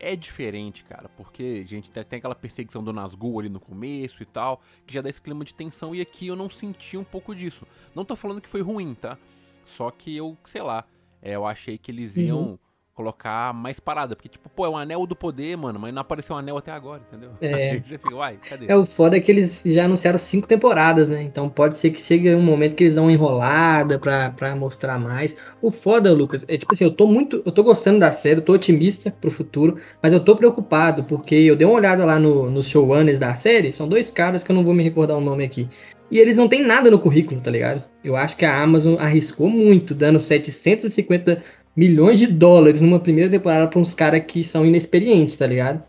É 0.00 0.16
diferente, 0.16 0.82
cara, 0.82 1.08
porque, 1.16 1.64
gente, 1.64 1.90
tem 1.90 2.18
aquela 2.18 2.34
perseguição 2.34 2.82
do 2.82 2.92
Nazgûl 2.92 3.38
ali 3.38 3.48
no 3.48 3.60
começo 3.60 4.20
e 4.20 4.26
tal, 4.26 4.60
que 4.84 4.92
já 4.92 5.00
dá 5.00 5.08
esse 5.08 5.20
clima 5.20 5.44
de 5.44 5.54
tensão, 5.54 5.94
e 5.94 6.00
aqui 6.00 6.26
eu 6.26 6.34
não 6.34 6.50
senti 6.50 6.96
um 6.96 7.04
pouco 7.04 7.36
disso. 7.36 7.64
Não 7.94 8.04
tô 8.04 8.16
falando 8.16 8.40
que 8.40 8.48
foi 8.48 8.62
ruim, 8.62 8.94
tá? 8.94 9.16
Só 9.64 9.92
que 9.92 10.14
eu, 10.14 10.36
sei 10.44 10.60
lá, 10.60 10.84
é, 11.22 11.36
eu 11.36 11.46
achei 11.46 11.78
que 11.78 11.92
eles 11.92 12.16
iam 12.16 12.40
uhum 12.40 12.58
colocar 12.96 13.52
mais 13.52 13.78
parada. 13.78 14.16
Porque, 14.16 14.28
tipo, 14.28 14.48
pô, 14.48 14.64
é 14.64 14.68
um 14.70 14.76
anel 14.76 15.06
do 15.06 15.14
poder, 15.14 15.54
mano, 15.56 15.78
mas 15.78 15.92
não 15.92 16.00
apareceu 16.00 16.34
um 16.34 16.38
anel 16.38 16.56
até 16.56 16.72
agora, 16.72 17.02
entendeu? 17.06 17.30
É. 17.40 17.70
Aí 17.76 17.80
você 17.80 17.98
fica, 17.98 18.14
uai, 18.14 18.38
cadê? 18.48 18.66
É 18.66 18.74
o 18.74 18.86
foda 18.86 19.16
é 19.16 19.20
que 19.20 19.30
eles 19.30 19.62
já 19.64 19.84
anunciaram 19.84 20.18
cinco 20.18 20.48
temporadas, 20.48 21.08
né? 21.10 21.22
Então 21.22 21.48
pode 21.48 21.76
ser 21.76 21.90
que 21.90 22.00
chegue 22.00 22.34
um 22.34 22.42
momento 22.42 22.74
que 22.74 22.84
eles 22.84 22.94
dão 22.94 23.04
uma 23.04 23.12
enrolada 23.12 23.98
pra, 23.98 24.30
pra 24.30 24.56
mostrar 24.56 24.98
mais. 24.98 25.36
O 25.60 25.70
foda, 25.70 26.12
Lucas, 26.12 26.44
é 26.48 26.56
tipo 26.56 26.72
assim, 26.72 26.84
eu 26.84 26.90
tô 26.90 27.06
muito. 27.06 27.42
Eu 27.44 27.52
tô 27.52 27.62
gostando 27.62 28.00
da 28.00 28.10
série, 28.10 28.40
eu 28.40 28.44
tô 28.44 28.54
otimista 28.54 29.10
pro 29.10 29.30
futuro, 29.30 29.76
mas 30.02 30.14
eu 30.14 30.24
tô 30.24 30.34
preocupado, 30.34 31.04
porque 31.04 31.34
eu 31.34 31.54
dei 31.54 31.66
uma 31.66 31.76
olhada 31.76 32.04
lá 32.04 32.18
no, 32.18 32.50
nos 32.50 32.66
showrunners 32.66 33.18
da 33.18 33.34
série, 33.34 33.72
são 33.72 33.86
dois 33.86 34.10
caras 34.10 34.42
que 34.42 34.50
eu 34.50 34.56
não 34.56 34.64
vou 34.64 34.74
me 34.74 34.82
recordar 34.82 35.18
o 35.18 35.20
nome 35.20 35.44
aqui. 35.44 35.68
E 36.10 36.18
eles 36.18 36.36
não 36.36 36.48
têm 36.48 36.62
nada 36.62 36.90
no 36.90 37.00
currículo, 37.00 37.40
tá 37.40 37.50
ligado? 37.50 37.82
Eu 38.04 38.14
acho 38.14 38.36
que 38.36 38.44
a 38.44 38.62
Amazon 38.62 38.96
arriscou 38.96 39.50
muito, 39.50 39.92
dando 39.92 40.20
750 40.20 41.42
milhões 41.76 42.18
de 42.18 42.26
dólares 42.26 42.80
numa 42.80 42.98
primeira 42.98 43.30
temporada 43.30 43.68
pra 43.68 43.78
uns 43.78 43.92
caras 43.92 44.24
que 44.26 44.42
são 44.42 44.64
inexperientes, 44.64 45.36
tá 45.36 45.46
ligado? 45.46 45.86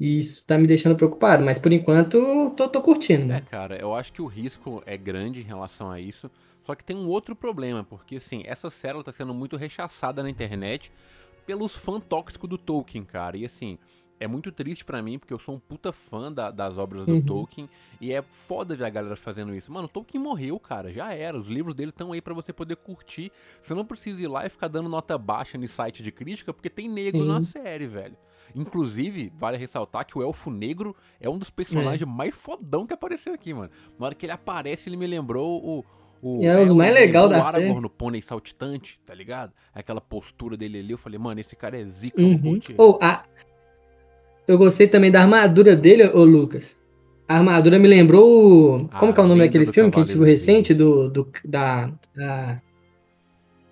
E 0.00 0.16
isso 0.16 0.44
tá 0.46 0.56
me 0.56 0.66
deixando 0.66 0.96
preocupado, 0.96 1.44
mas 1.44 1.58
por 1.58 1.72
enquanto 1.72 2.50
tô, 2.56 2.68
tô 2.68 2.80
curtindo, 2.80 3.26
né? 3.26 3.36
É, 3.36 3.40
cara, 3.40 3.76
eu 3.76 3.94
acho 3.94 4.12
que 4.12 4.22
o 4.22 4.26
risco 4.26 4.82
é 4.86 4.96
grande 4.96 5.40
em 5.40 5.44
relação 5.44 5.90
a 5.90 6.00
isso. 6.00 6.30
Só 6.62 6.74
que 6.74 6.84
tem 6.84 6.96
um 6.96 7.08
outro 7.08 7.34
problema, 7.34 7.82
porque 7.82 8.16
assim, 8.16 8.42
essa 8.44 8.70
série 8.70 9.02
tá 9.02 9.10
sendo 9.10 9.34
muito 9.34 9.56
rechaçada 9.56 10.22
na 10.22 10.30
internet 10.30 10.92
pelos 11.46 11.74
fãs 11.74 12.02
tóxicos 12.06 12.48
do 12.48 12.58
Tolkien, 12.58 13.04
cara. 13.04 13.36
E 13.36 13.44
assim, 13.44 13.78
é 14.20 14.26
muito 14.26 14.50
triste 14.50 14.84
para 14.84 15.02
mim, 15.02 15.18
porque 15.18 15.32
eu 15.32 15.38
sou 15.38 15.54
um 15.54 15.58
puta 15.58 15.92
fã 15.92 16.32
da, 16.32 16.50
das 16.50 16.76
obras 16.76 17.06
do 17.06 17.12
uhum. 17.12 17.22
Tolkien. 17.22 17.68
E 18.00 18.12
é 18.12 18.22
foda 18.22 18.74
ver 18.74 18.84
a 18.84 18.90
galera 18.90 19.16
fazendo 19.16 19.54
isso. 19.54 19.72
Mano, 19.72 19.86
o 19.86 19.88
Tolkien 19.88 20.22
morreu, 20.22 20.58
cara. 20.58 20.92
Já 20.92 21.12
era. 21.12 21.38
Os 21.38 21.48
livros 21.48 21.74
dele 21.74 21.90
estão 21.90 22.12
aí 22.12 22.20
para 22.20 22.34
você 22.34 22.52
poder 22.52 22.76
curtir. 22.76 23.30
Você 23.62 23.74
não 23.74 23.84
precisa 23.84 24.22
ir 24.22 24.28
lá 24.28 24.46
e 24.46 24.48
ficar 24.48 24.68
dando 24.68 24.88
nota 24.88 25.16
baixa 25.16 25.56
no 25.56 25.68
site 25.68 26.02
de 26.02 26.10
crítica, 26.10 26.52
porque 26.52 26.70
tem 26.70 26.88
negro 26.88 27.22
Sim. 27.22 27.28
na 27.28 27.42
série, 27.42 27.86
velho. 27.86 28.16
Inclusive, 28.54 29.32
vale 29.36 29.56
ressaltar 29.56 30.06
que 30.06 30.16
o 30.18 30.22
Elfo 30.22 30.50
Negro 30.50 30.96
é 31.20 31.28
um 31.28 31.38
dos 31.38 31.50
personagens 31.50 32.02
é. 32.02 32.06
mais 32.06 32.34
fodão 32.34 32.86
que 32.86 32.94
apareceu 32.94 33.34
aqui, 33.34 33.52
mano. 33.52 33.70
Na 33.98 34.06
hora 34.06 34.14
que 34.14 34.24
ele 34.24 34.32
aparece, 34.32 34.88
ele 34.88 34.96
me 34.96 35.06
lembrou 35.06 35.64
o. 35.64 35.84
O, 36.20 36.44
é 36.44 36.60
o 36.64 36.74
mais 36.74 36.92
legal 36.92 37.28
da 37.28 37.36
Aragorn 37.36 37.68
série. 37.68 37.80
no 37.80 37.88
pônei 37.88 38.20
saltitante, 38.20 38.98
tá 39.06 39.14
ligado? 39.14 39.52
Aquela 39.72 40.00
postura 40.00 40.56
dele 40.56 40.80
ali, 40.80 40.90
eu 40.90 40.98
falei, 40.98 41.16
mano, 41.16 41.40
esse 41.40 41.54
cara 41.54 41.80
é 41.80 41.84
zica, 41.84 42.20
uhum. 42.20 42.58
Ou 42.76 42.98
a, 43.00 43.24
eu 44.48 44.56
gostei 44.56 44.88
também 44.88 45.10
da 45.10 45.20
armadura 45.20 45.76
dele, 45.76 46.04
ô 46.04 46.24
Lucas. 46.24 46.78
A 47.28 47.36
armadura 47.36 47.78
me 47.78 47.86
lembrou. 47.86 48.88
Como 48.98 49.12
que 49.12 49.20
é 49.20 49.22
o 49.22 49.26
nome 49.26 49.40
daquele 49.44 49.70
filme 49.70 49.90
que 49.90 50.00
a 50.00 50.02
gente 50.02 50.14
viu 50.14 50.24
recente? 50.24 50.72
Do, 50.72 51.10
do, 51.10 51.28
da, 51.44 51.90
da. 52.16 52.58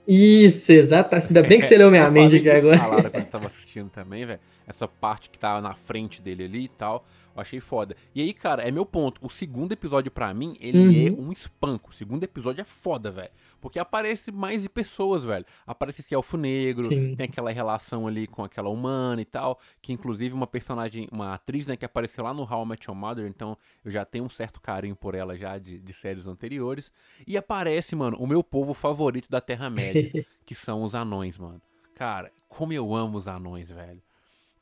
Isso, 0.07 0.71
exato. 0.73 1.15
Ainda 1.15 1.43
bem 1.43 1.59
que 1.59 1.65
você 1.65 1.79
leu 1.79 1.89
minha 1.91 2.11
mente 2.11 2.37
aqui 2.37 2.51
agora. 2.51 2.77
Falaram 2.77 3.11
quando 3.11 3.25
tava 3.25 3.47
assistindo 3.47 3.89
também, 3.89 4.27
velho. 4.27 4.39
Essa 4.69 4.87
parte 4.87 5.31
que 5.31 5.39
tá 5.39 5.59
na 5.63 5.73
frente 5.73 6.21
dele 6.21 6.45
ali 6.45 6.65
e 6.65 6.69
tal. 6.69 7.07
Eu 7.37 7.43
achei 7.43 7.61
foda. 7.61 7.95
E 8.15 8.23
aí, 8.23 8.33
cara, 8.33 8.63
é 8.63 8.71
meu 8.71 8.87
ponto. 8.87 9.25
O 9.25 9.29
segundo 9.29 9.73
episódio, 9.73 10.11
para 10.11 10.33
mim, 10.33 10.57
ele 10.59 11.11
uhum. 11.11 11.17
é 11.19 11.21
um 11.21 11.33
espanco. 11.33 11.91
O 11.91 11.93
segundo 11.93 12.25
episódio 12.25 12.63
é 12.63 12.65
foda, 12.65 13.11
velho. 13.11 13.31
Porque 13.61 13.79
aparece 13.79 14.33
mais 14.33 14.63
de 14.63 14.69
pessoas, 14.69 15.23
velho. 15.23 15.45
Aparece 15.67 16.01
esse 16.01 16.15
elfo 16.15 16.37
negro, 16.37 16.85
Sim. 16.85 17.15
tem 17.15 17.25
aquela 17.25 17.53
relação 17.53 18.07
ali 18.07 18.27
com 18.27 18.43
aquela 18.43 18.71
humana 18.71 19.21
e 19.21 19.25
tal. 19.25 19.61
Que 19.83 19.93
inclusive 19.93 20.35
uma 20.35 20.47
personagem, 20.47 21.09
uma 21.13 21.35
atriz, 21.35 21.67
né, 21.67 21.77
que 21.77 21.85
apareceu 21.85 22.25
lá 22.25 22.33
no 22.33 22.43
How 22.43 22.65
I 22.65 22.69
Met 22.69 22.89
Your 22.89 22.97
Mother. 22.97 23.27
Então 23.27 23.57
eu 23.85 23.91
já 23.91 24.05
tenho 24.05 24.25
um 24.25 24.31
certo 24.31 24.61
carinho 24.61 24.97
por 24.97 25.15
ela 25.15 25.37
já 25.37 25.59
de, 25.59 25.79
de 25.79 25.93
séries 25.93 26.27
anteriores. 26.27 26.91
E 27.27 27.37
aparece, 27.37 27.95
mano, 27.95 28.17
o 28.19 28.27
meu 28.27 28.43
povo 28.43 28.73
favorito 28.73 29.29
da 29.29 29.41
Terra-média, 29.41 30.25
que 30.47 30.55
são 30.55 30.83
os 30.83 30.95
anões, 30.95 31.37
mano. 31.37 31.61
Cara, 31.95 32.31
como 32.49 32.73
eu 32.73 32.95
amo 32.95 33.19
os 33.19 33.27
anões, 33.27 33.71
velho. 33.71 34.03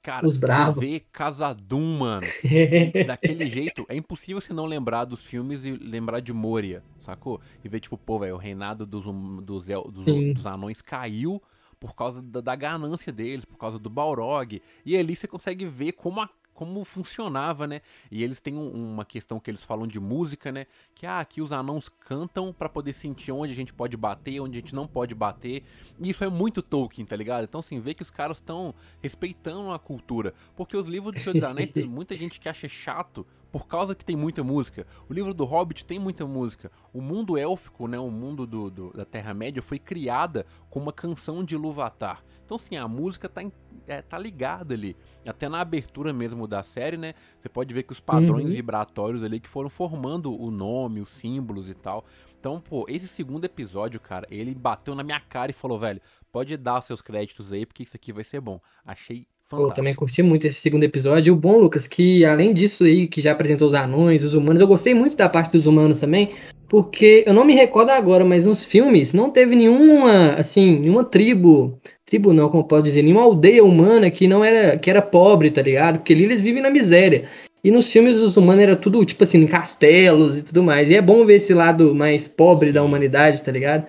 Cara, 0.05 0.27
Os 0.27 0.37
bravos. 0.37 0.75
você 0.75 0.81
vê 0.87 1.01
Casadum, 1.01 1.97
mano. 2.01 2.27
daquele 3.07 3.47
jeito, 3.47 3.87
é 3.89 3.97
impossível 3.97 4.39
você 4.39 4.53
não 4.53 4.67
lembrar 4.67 5.07
dos 5.07 5.25
filmes 5.25 5.65
e 5.65 5.71
lembrar 5.71 6.21
de 6.21 6.31
Moria, 6.31 6.85
sacou? 7.01 7.41
E 7.65 7.69
ver, 7.71 7.81
tipo, 7.81 7.97
pô, 7.97 8.19
velho, 8.19 8.35
o 8.35 8.39
reinado 8.39 8.85
dos, 8.85 9.07
dos, 9.43 9.65
dos, 9.65 10.05
dos, 10.35 10.47
anões 10.47 10.83
caiu 10.83 11.43
por 11.81 11.95
causa 11.95 12.21
da, 12.21 12.43
da, 12.43 12.55
ganância 12.55 13.11
deles, 13.11 13.47
por 13.47 13.57
causa 13.57 13.79
do 13.79 13.89
Balrog. 13.89 14.61
E 14.85 14.95
ali 14.95 15.17
você 15.17 15.27
consegue 15.27 15.65
ver 15.65 15.93
como 15.93 16.21
a 16.21 16.29
como 16.55 16.85
funcionava, 16.85 17.67
né? 17.67 17.83
E 18.11 18.23
eles 18.23 18.41
têm 18.41 18.55
um, 18.55 18.71
uma 18.71 19.05
questão 19.05 19.41
que 19.41 19.51
eles 19.51 19.63
falam 19.63 19.87
de 19.87 19.99
música, 19.99 20.53
né? 20.53 20.67
Que 20.95 21.05
ah, 21.05 21.19
aqui 21.19 21.43
os 21.43 21.53
anãos 21.53 21.89
cantam 21.89 22.53
para 22.53 22.69
poder 22.69 22.93
sentir 22.93 23.33
onde 23.33 23.53
a 23.53 23.57
gente 23.57 23.75
pode 23.75 23.97
bater, 23.97 24.41
onde 24.41 24.57
a 24.57 24.61
gente 24.61 24.75
não 24.75 24.87
pode 24.87 25.15
bater. 25.15 25.65
E 26.01 26.09
isso 26.09 26.25
é 26.25 26.29
muito 26.29 26.63
Tolkien, 26.63 27.05
tá 27.05 27.17
ligado? 27.17 27.45
Então, 27.45 27.61
assim, 27.61 27.81
vê 27.81 27.93
que 27.93 28.03
os 28.03 28.11
caras 28.11 28.39
estão 28.39 28.75
respeitando 29.03 29.73
a 29.73 29.79
cultura. 29.79 30.33
Porque 30.57 30.77
os 30.77 30.87
livros 30.87 31.13
do 31.13 31.21
Senhor 31.21 31.35
dos 31.35 31.43
Anéis 31.43 31.71
tem 31.71 31.85
muita 31.89 32.17
gente 32.17 32.41
que 32.41 32.49
acha 32.49 32.69
chato 32.69 33.27
por 33.55 33.69
causa 33.69 33.95
que 33.95 34.05
tem 34.05 34.17
muita 34.17 34.43
música. 34.43 34.85
O 35.09 35.13
livro 35.13 35.33
do 35.33 35.45
Hobbit 35.45 35.85
tem 35.85 35.97
muita 35.97 36.27
música. 36.27 36.73
O 36.93 37.01
mundo 37.01 37.39
élfico, 37.39 37.87
né? 37.87 37.97
O 37.99 38.11
mundo 38.11 38.49
do, 38.49 38.69
do 38.69 38.93
da 38.93 39.05
Terra-média 39.05 39.63
foi 39.63 39.79
criada 39.79 40.45
com 40.69 40.81
uma 40.81 40.93
canção 40.93 41.45
de 41.45 41.57
Luvatar. 41.57 42.25
Então, 42.45 42.57
assim, 42.57 42.77
a 42.77 42.87
música 42.87 43.29
tá, 43.29 43.43
é, 43.87 44.03
tá 44.03 44.19
ligada 44.19 44.75
ali. 44.75 44.97
Até 45.27 45.49
na 45.49 45.61
abertura 45.61 46.13
mesmo 46.13 46.47
da 46.47 46.63
série, 46.63 46.97
né? 46.97 47.15
Você 47.41 47.49
pode 47.49 47.73
ver 47.73 47.85
que 47.85 47.93
os 47.93 48.01
padrões 48.01 48.47
uhum. 48.47 48.51
vibratórios 48.51 49.23
ali 49.25 49.41
que 49.41 49.49
foram 49.49 49.71
formando 49.71 50.39
o 50.39 50.51
nome, 50.51 51.01
os 51.01 51.11
símbolos 51.11 51.69
e 51.69 51.75
tal. 51.75 52.05
Então, 52.39 52.61
pô, 52.61 52.85
esse 52.89 53.09
segundo 53.09 53.45
episódio, 53.45 53.99
cara, 53.99 54.27
ele 54.31 54.55
bateu 54.55 54.95
na 54.95 55.03
minha 55.03 55.21
cara 55.21 55.51
e 55.51 55.55
falou, 55.55 55.79
velho, 55.79 56.01
pode 56.31 56.57
dar 56.59 56.79
os 56.79 56.85
seus 56.85 57.01
créditos 57.01 57.53
aí, 57.53 57.65
porque 57.65 57.83
isso 57.83 57.97
aqui 57.97 58.13
vai 58.13 58.25
ser 58.25 58.41
bom. 58.41 58.61
Achei 58.85 59.27
Fantástico. 59.55 59.71
Eu 59.71 59.75
também 59.75 59.95
curti 59.95 60.23
muito 60.23 60.47
esse 60.47 60.61
segundo 60.61 60.85
episódio. 60.85 61.33
O 61.33 61.37
bom, 61.37 61.59
Lucas, 61.59 61.87
que 61.87 62.25
além 62.25 62.53
disso 62.53 62.85
aí, 62.85 63.07
que 63.07 63.21
já 63.21 63.33
apresentou 63.33 63.69
os 63.69 63.75
anões, 63.75 64.25
os 64.25 64.35
humanos, 64.35 64.61
eu 64.61 64.67
gostei 64.67 64.95
muito 64.95 65.17
da 65.17 65.29
parte 65.29 65.53
dos 65.53 65.67
humanos 65.67 66.01
também, 66.01 66.31
porque 66.69 67.25
eu 67.27 67.33
não 67.33 67.45
me 67.45 67.55
recordo 67.55 67.91
agora, 67.91 68.25
mas 68.25 68.45
nos 68.45 68.65
filmes 68.65 69.13
não 69.13 69.31
teve 69.31 69.55
nenhuma, 69.55 70.35
assim, 70.35 70.79
nenhuma 70.81 71.05
tribo 71.05 71.79
tribo 72.05 72.33
não, 72.33 72.49
como 72.49 72.65
posso 72.65 72.85
dizer, 72.85 73.03
nenhuma 73.03 73.23
aldeia 73.23 73.65
humana 73.65 74.11
que 74.11 74.29
não 74.29 74.45
era 74.45 74.79
que 74.79 74.91
era 74.91 75.03
pobre, 75.03 75.51
tá 75.51 75.63
ligado? 75.63 75.99
Porque 75.99 76.13
ali 76.13 76.25
eles 76.25 76.41
vivem 76.41 76.63
na 76.63 76.71
miséria. 76.71 77.29
E 77.63 77.71
nos 77.71 77.91
filmes 77.91 78.17
os 78.19 78.37
humanos 78.37 78.63
era 78.63 78.77
tudo 78.77 79.05
tipo 79.05 79.25
assim, 79.25 79.39
em 79.39 79.47
castelos 79.47 80.39
e 80.39 80.43
tudo 80.43 80.63
mais. 80.63 80.91
E 80.91 80.97
é 80.97 81.03
bom 81.03 81.25
ver 81.25 81.37
esse 81.37 81.55
lado 81.55 81.95
mais 81.95 82.29
pobre 82.29 82.73
da 82.73 82.83
humanidade, 82.83 83.43
tá 83.43 83.51
ligado? 83.51 83.87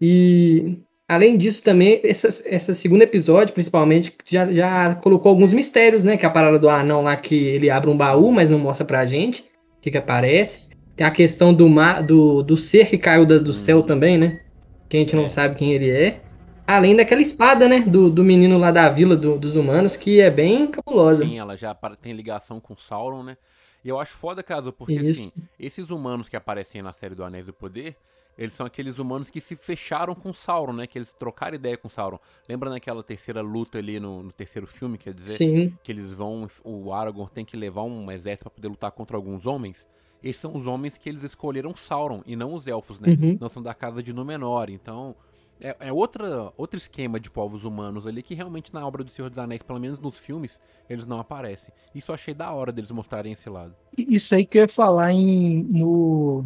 E 0.00 0.78
além 1.10 1.36
disso 1.36 1.60
também, 1.64 2.00
essa, 2.04 2.28
essa 2.46 2.72
segundo 2.72 3.02
episódio, 3.02 3.52
principalmente, 3.52 4.14
já, 4.24 4.50
já 4.52 4.94
colocou 4.94 5.30
alguns 5.30 5.52
mistérios, 5.52 6.04
né? 6.04 6.16
Que 6.16 6.24
é 6.24 6.28
a 6.28 6.30
parada 6.30 6.56
do 6.56 6.68
anão 6.68 7.02
lá 7.02 7.16
que 7.16 7.34
ele 7.34 7.68
abre 7.68 7.90
um 7.90 7.96
baú, 7.96 8.30
mas 8.30 8.48
não 8.48 8.60
mostra 8.60 8.86
pra 8.86 9.04
gente 9.04 9.42
o 9.76 9.80
que, 9.80 9.90
que 9.90 9.98
aparece. 9.98 10.68
Tem 10.94 11.04
a 11.04 11.10
questão 11.10 11.52
do, 11.52 11.68
mar, 11.68 12.00
do, 12.00 12.44
do 12.44 12.56
ser 12.56 12.88
que 12.88 12.96
caiu 12.96 13.26
da, 13.26 13.38
do 13.38 13.52
céu 13.52 13.82
também, 13.82 14.16
né? 14.16 14.40
Que 14.88 14.98
a 14.98 15.00
gente 15.00 15.16
não 15.16 15.24
é. 15.24 15.28
sabe 15.28 15.56
quem 15.56 15.72
ele 15.72 15.90
é. 15.90 16.22
Além 16.64 16.94
daquela 16.94 17.20
espada, 17.20 17.68
né? 17.68 17.80
Do, 17.80 18.08
do 18.08 18.22
menino 18.22 18.56
lá 18.56 18.70
da 18.70 18.88
vila 18.88 19.16
do, 19.16 19.36
dos 19.36 19.56
humanos, 19.56 19.96
que 19.96 20.20
é 20.20 20.30
bem 20.30 20.68
cabulosa. 20.68 21.24
Sim, 21.24 21.40
ela 21.40 21.56
já 21.56 21.74
tem 22.00 22.12
ligação 22.12 22.60
com 22.60 22.76
Sauron, 22.76 23.24
né? 23.24 23.36
E 23.84 23.88
eu 23.88 23.98
acho 23.98 24.12
foda, 24.12 24.44
caso, 24.44 24.72
porque 24.72 24.94
Isso. 24.94 25.22
assim, 25.22 25.32
esses 25.58 25.90
humanos 25.90 26.28
que 26.28 26.36
aparecem 26.36 26.82
na 26.82 26.92
série 26.92 27.16
do 27.16 27.24
Anéis 27.24 27.46
do 27.46 27.52
Poder, 27.52 27.96
eles 28.40 28.54
são 28.54 28.64
aqueles 28.64 28.98
humanos 28.98 29.28
que 29.28 29.38
se 29.38 29.54
fecharam 29.54 30.14
com 30.14 30.32
Sauron, 30.32 30.72
né? 30.72 30.86
Que 30.86 30.96
eles 30.96 31.12
trocaram 31.12 31.54
ideia 31.54 31.76
com 31.76 31.90
Sauron. 31.90 32.18
Lembra 32.48 32.70
naquela 32.70 33.02
terceira 33.02 33.42
luta 33.42 33.76
ali 33.76 34.00
no, 34.00 34.22
no, 34.22 34.32
terceiro 34.32 34.66
filme, 34.66 34.96
quer 34.96 35.12
dizer? 35.12 35.36
Sim. 35.36 35.72
Que 35.84 35.92
eles 35.92 36.10
vão. 36.10 36.48
O 36.64 36.90
Aragorn 36.90 37.30
tem 37.34 37.44
que 37.44 37.54
levar 37.54 37.82
um 37.82 38.10
exército 38.10 38.44
para 38.44 38.54
poder 38.54 38.68
lutar 38.68 38.90
contra 38.92 39.14
alguns 39.14 39.46
homens. 39.46 39.86
Esses 40.22 40.40
são 40.40 40.56
os 40.56 40.66
homens 40.66 40.96
que 40.96 41.06
eles 41.06 41.22
escolheram 41.22 41.76
Sauron 41.76 42.22
e 42.24 42.34
não 42.34 42.54
os 42.54 42.66
elfos, 42.66 42.98
né? 42.98 43.10
Uhum. 43.10 43.36
Não 43.38 43.50
são 43.50 43.62
da 43.62 43.74
casa 43.74 44.02
de 44.02 44.10
Númenor. 44.10 44.70
Então, 44.70 45.14
é, 45.60 45.76
é 45.78 45.92
outra, 45.92 46.50
outro 46.56 46.78
esquema 46.78 47.20
de 47.20 47.30
povos 47.30 47.64
humanos 47.64 48.06
ali 48.06 48.22
que 48.22 48.34
realmente 48.34 48.72
na 48.72 48.86
obra 48.86 49.04
do 49.04 49.10
Senhor 49.10 49.28
dos 49.28 49.38
Anéis, 49.38 49.62
pelo 49.62 49.78
menos 49.78 50.00
nos 50.00 50.16
filmes, 50.16 50.58
eles 50.88 51.06
não 51.06 51.20
aparecem. 51.20 51.74
Isso 51.94 52.10
eu 52.10 52.14
achei 52.14 52.32
da 52.32 52.50
hora 52.52 52.72
deles 52.72 52.90
mostrarem 52.90 53.32
esse 53.32 53.50
lado. 53.50 53.74
Isso 53.98 54.34
aí 54.34 54.46
que 54.46 54.56
eu 54.56 54.62
ia 54.62 54.68
falar 54.68 55.12
em, 55.12 55.68
no, 55.70 56.44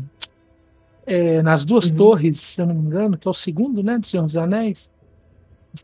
é, 1.06 1.42
nas 1.42 1.64
duas 1.64 1.90
uhum. 1.90 1.96
torres, 1.96 2.40
se 2.40 2.61
eu 2.61 2.66
não 2.66 2.75
me 2.75 2.87
engano, 2.87 3.16
que 3.16 3.26
é 3.26 3.30
o 3.30 3.34
segundo, 3.34 3.82
né, 3.82 3.99
do 3.99 4.06
Senhor 4.06 4.25
dos 4.25 4.37
Anéis. 4.37 4.90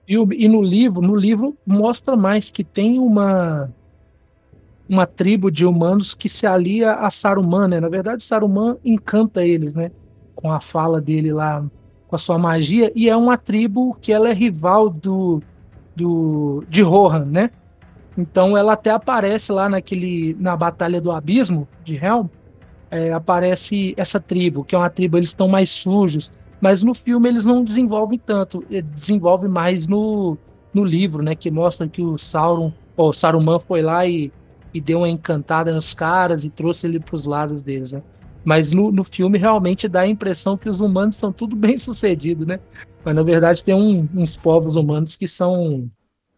Filme, 0.07 0.37
e 0.39 0.49
no 0.49 0.63
livro, 0.63 1.03
no 1.03 1.17
livro 1.17 1.57
mostra 1.67 2.17
mais 2.17 2.51
que 2.51 2.63
tem 2.63 2.99
uma 2.99 3.69
uma 4.89 5.07
tribo 5.07 5.53
de 5.53 5.65
humanos 5.65 6.15
que 6.15 6.29
se 6.29 6.47
alia 6.47 6.95
a 6.95 7.11
Saruman, 7.11 7.69
né? 7.69 7.79
Na 7.79 7.89
verdade, 7.89 8.25
Saruman 8.25 8.77
encanta 8.85 9.45
eles, 9.45 9.73
né? 9.73 9.93
Com 10.35 10.51
a 10.51 10.61
fala 10.61 11.01
dele 11.01 11.33
lá 11.33 11.65
com 12.09 12.17
a 12.17 12.19
sua 12.19 12.37
magia, 12.37 12.91
e 12.97 13.09
é 13.09 13.17
uma 13.17 13.39
tribo 13.39 13.97
que 14.01 14.13
ela 14.13 14.29
é 14.29 14.33
rival 14.33 14.91
do, 14.91 15.41
do 15.95 16.65
de 16.69 16.83
Rohan, 16.83 17.25
né? 17.25 17.51
Então 18.19 18.57
ela 18.57 18.73
até 18.73 18.91
aparece 18.91 19.53
lá 19.53 19.69
naquele 19.69 20.37
na 20.41 20.57
batalha 20.57 21.01
do 21.01 21.13
abismo 21.13 21.69
de 21.85 21.95
Helm, 21.95 22.27
é, 22.91 23.13
aparece 23.13 23.95
essa 23.97 24.21
tribo, 24.21 24.65
que 24.65 24.75
é 24.75 24.79
uma 24.79 24.91
tribo 24.91 25.17
eles 25.17 25.29
estão 25.29 25.49
mais 25.49 25.71
sujos, 25.71 26.33
mas 26.61 26.83
no 26.83 26.93
filme 26.93 27.29
eles 27.29 27.45
não 27.45 27.65
desenvolvem 27.65 28.19
tanto, 28.19 28.65
desenvolve 28.93 29.49
mais 29.49 29.87
no, 29.87 30.37
no 30.75 30.85
livro, 30.85 31.23
né, 31.23 31.35
que 31.35 31.51
mostra 31.51 31.89
que 31.89 32.03
o 32.03 32.19
Sauron, 32.19 32.73
o 32.97 33.13
Saruman 33.13 33.59
foi 33.59 33.83
lá 33.83 34.07
e, 34.07 34.33
e 34.75 34.81
deu 34.81 34.99
uma 34.99 35.09
encantada 35.09 35.73
nos 35.73 35.95
caras 35.95 36.45
e 36.45 36.51
trouxe 36.51 36.87
ele 36.87 37.01
para 37.01 37.15
os 37.15 37.25
lados 37.25 37.63
deles, 37.63 37.93
né? 37.93 38.03
Mas 38.45 38.73
no, 38.73 38.91
no 38.91 39.05
filme 39.05 39.39
realmente 39.39 39.87
dá 39.87 40.01
a 40.01 40.09
impressão 40.09 40.57
que 40.57 40.69
os 40.69 40.81
humanos 40.81 41.17
são 41.17 41.33
tudo 41.33 41.55
bem 41.55 41.77
sucedidos, 41.77 42.47
né? 42.47 42.59
Mas 43.05 43.15
na 43.15 43.23
verdade 43.23 43.63
tem 43.63 43.75
um, 43.75 44.09
uns 44.15 44.37
povos 44.37 44.77
humanos 44.77 45.17
que 45.17 45.29
são, 45.29 45.91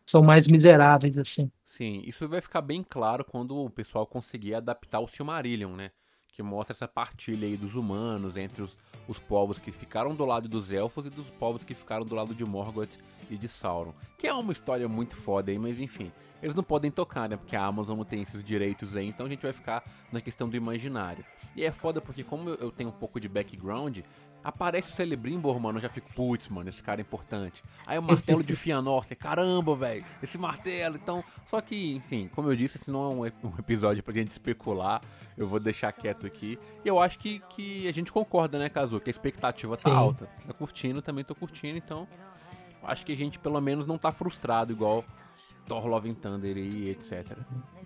são 0.06 0.22
mais 0.22 0.48
miseráveis, 0.48 1.16
assim. 1.16 1.50
Sim, 1.64 2.02
isso 2.04 2.28
vai 2.28 2.40
ficar 2.40 2.60
bem 2.60 2.84
claro 2.88 3.24
quando 3.24 3.56
o 3.56 3.70
pessoal 3.70 4.06
conseguir 4.06 4.54
adaptar 4.54 5.00
o 5.00 5.06
Silmarillion, 5.06 5.74
né? 5.74 5.90
Que 6.32 6.42
mostra 6.42 6.74
essa 6.74 6.88
partilha 6.88 7.46
aí 7.46 7.56
dos 7.56 7.74
humanos 7.74 8.36
entre 8.36 8.62
os, 8.62 8.76
os 9.06 9.18
povos 9.18 9.58
que 9.58 9.70
ficaram 9.70 10.14
do 10.14 10.24
lado 10.24 10.48
dos 10.48 10.72
elfos 10.72 11.06
e 11.06 11.10
dos 11.10 11.28
povos 11.30 11.62
que 11.62 11.74
ficaram 11.74 12.04
do 12.04 12.14
lado 12.14 12.34
de 12.34 12.44
Morgoth 12.44 12.98
e 13.30 13.36
de 13.36 13.46
Sauron. 13.46 13.94
Que 14.18 14.26
é 14.26 14.32
uma 14.32 14.52
história 14.52 14.88
muito 14.88 15.14
foda 15.14 15.50
aí, 15.50 15.58
mas 15.58 15.78
enfim, 15.78 16.10
eles 16.42 16.54
não 16.54 16.62
podem 16.62 16.90
tocar, 16.90 17.28
né? 17.28 17.36
Porque 17.36 17.54
a 17.54 17.64
Amazon 17.64 17.96
não 17.96 18.04
tem 18.04 18.22
esses 18.22 18.42
direitos 18.42 18.96
aí, 18.96 19.06
então 19.06 19.26
a 19.26 19.28
gente 19.28 19.42
vai 19.42 19.52
ficar 19.52 19.84
na 20.10 20.20
questão 20.20 20.48
do 20.48 20.56
imaginário. 20.56 21.24
E 21.54 21.64
é 21.64 21.70
foda 21.70 22.00
porque, 22.00 22.24
como 22.24 22.50
eu 22.50 22.70
tenho 22.70 22.90
um 22.90 22.92
pouco 22.92 23.20
de 23.20 23.28
background, 23.28 24.00
aparece 24.42 24.88
o 24.88 24.92
Celebrimbor, 24.92 25.58
mano, 25.60 25.78
eu 25.78 25.82
já 25.82 25.88
fico, 25.88 26.12
putz, 26.14 26.48
mano, 26.48 26.68
esse 26.68 26.82
cara 26.82 27.00
é 27.00 27.02
importante. 27.02 27.62
Aí 27.86 27.98
o 27.98 28.02
martelo 28.02 28.42
de 28.42 28.56
Fianor, 28.56 29.04
você, 29.04 29.14
caramba, 29.14 29.76
velho, 29.76 30.04
esse 30.22 30.36
martelo. 30.36 30.96
Então, 30.96 31.22
só 31.46 31.60
que, 31.60 31.94
enfim, 31.94 32.28
como 32.34 32.50
eu 32.50 32.56
disse, 32.56 32.78
esse 32.78 32.90
não 32.90 33.24
é 33.24 33.32
um, 33.44 33.58
episódio 33.58 34.02
pra 34.02 34.12
gente 34.14 34.30
especular, 34.30 35.00
eu 35.36 35.46
vou 35.46 35.60
deixar 35.60 35.92
quieto 35.92 36.26
aqui. 36.26 36.58
E 36.84 36.88
eu 36.88 36.98
acho 36.98 37.18
que, 37.18 37.40
que 37.50 37.86
a 37.86 37.92
gente 37.92 38.10
concorda, 38.10 38.58
né, 38.58 38.68
Kazu, 38.68 39.00
que 39.00 39.10
a 39.10 39.12
expectativa 39.12 39.76
tá 39.76 39.90
Sim. 39.90 39.96
alta. 39.96 40.26
Tá 40.46 40.52
curtindo, 40.52 41.00
também 41.00 41.24
tô 41.24 41.34
curtindo, 41.34 41.78
então 41.78 42.08
acho 42.82 43.06
que 43.06 43.12
a 43.12 43.16
gente 43.16 43.38
pelo 43.38 43.60
menos 43.60 43.86
não 43.86 43.96
tá 43.96 44.10
frustrado 44.10 44.72
igual 44.72 45.04
Thor 45.66 45.86
Love 45.86 46.10
and 46.10 46.14
Thunder 46.14 46.56
e 46.56 46.90
etc. 46.90 47.24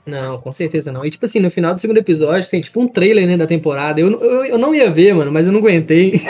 Não, 0.06 0.40
com 0.40 0.52
certeza 0.52 0.92
não. 0.92 1.04
E 1.04 1.10
tipo 1.10 1.26
assim, 1.26 1.40
no 1.40 1.50
final 1.50 1.74
do 1.74 1.80
segundo 1.80 1.98
episódio 1.98 2.48
tem 2.48 2.60
tipo 2.60 2.80
um 2.80 2.88
trailer 2.88 3.26
né, 3.26 3.36
da 3.36 3.46
temporada. 3.46 4.00
Eu, 4.00 4.10
eu, 4.20 4.44
eu 4.44 4.58
não 4.58 4.74
ia 4.74 4.90
ver, 4.90 5.14
mano, 5.14 5.32
mas 5.32 5.46
eu 5.46 5.52
não 5.52 5.60
aguentei. 5.60 6.20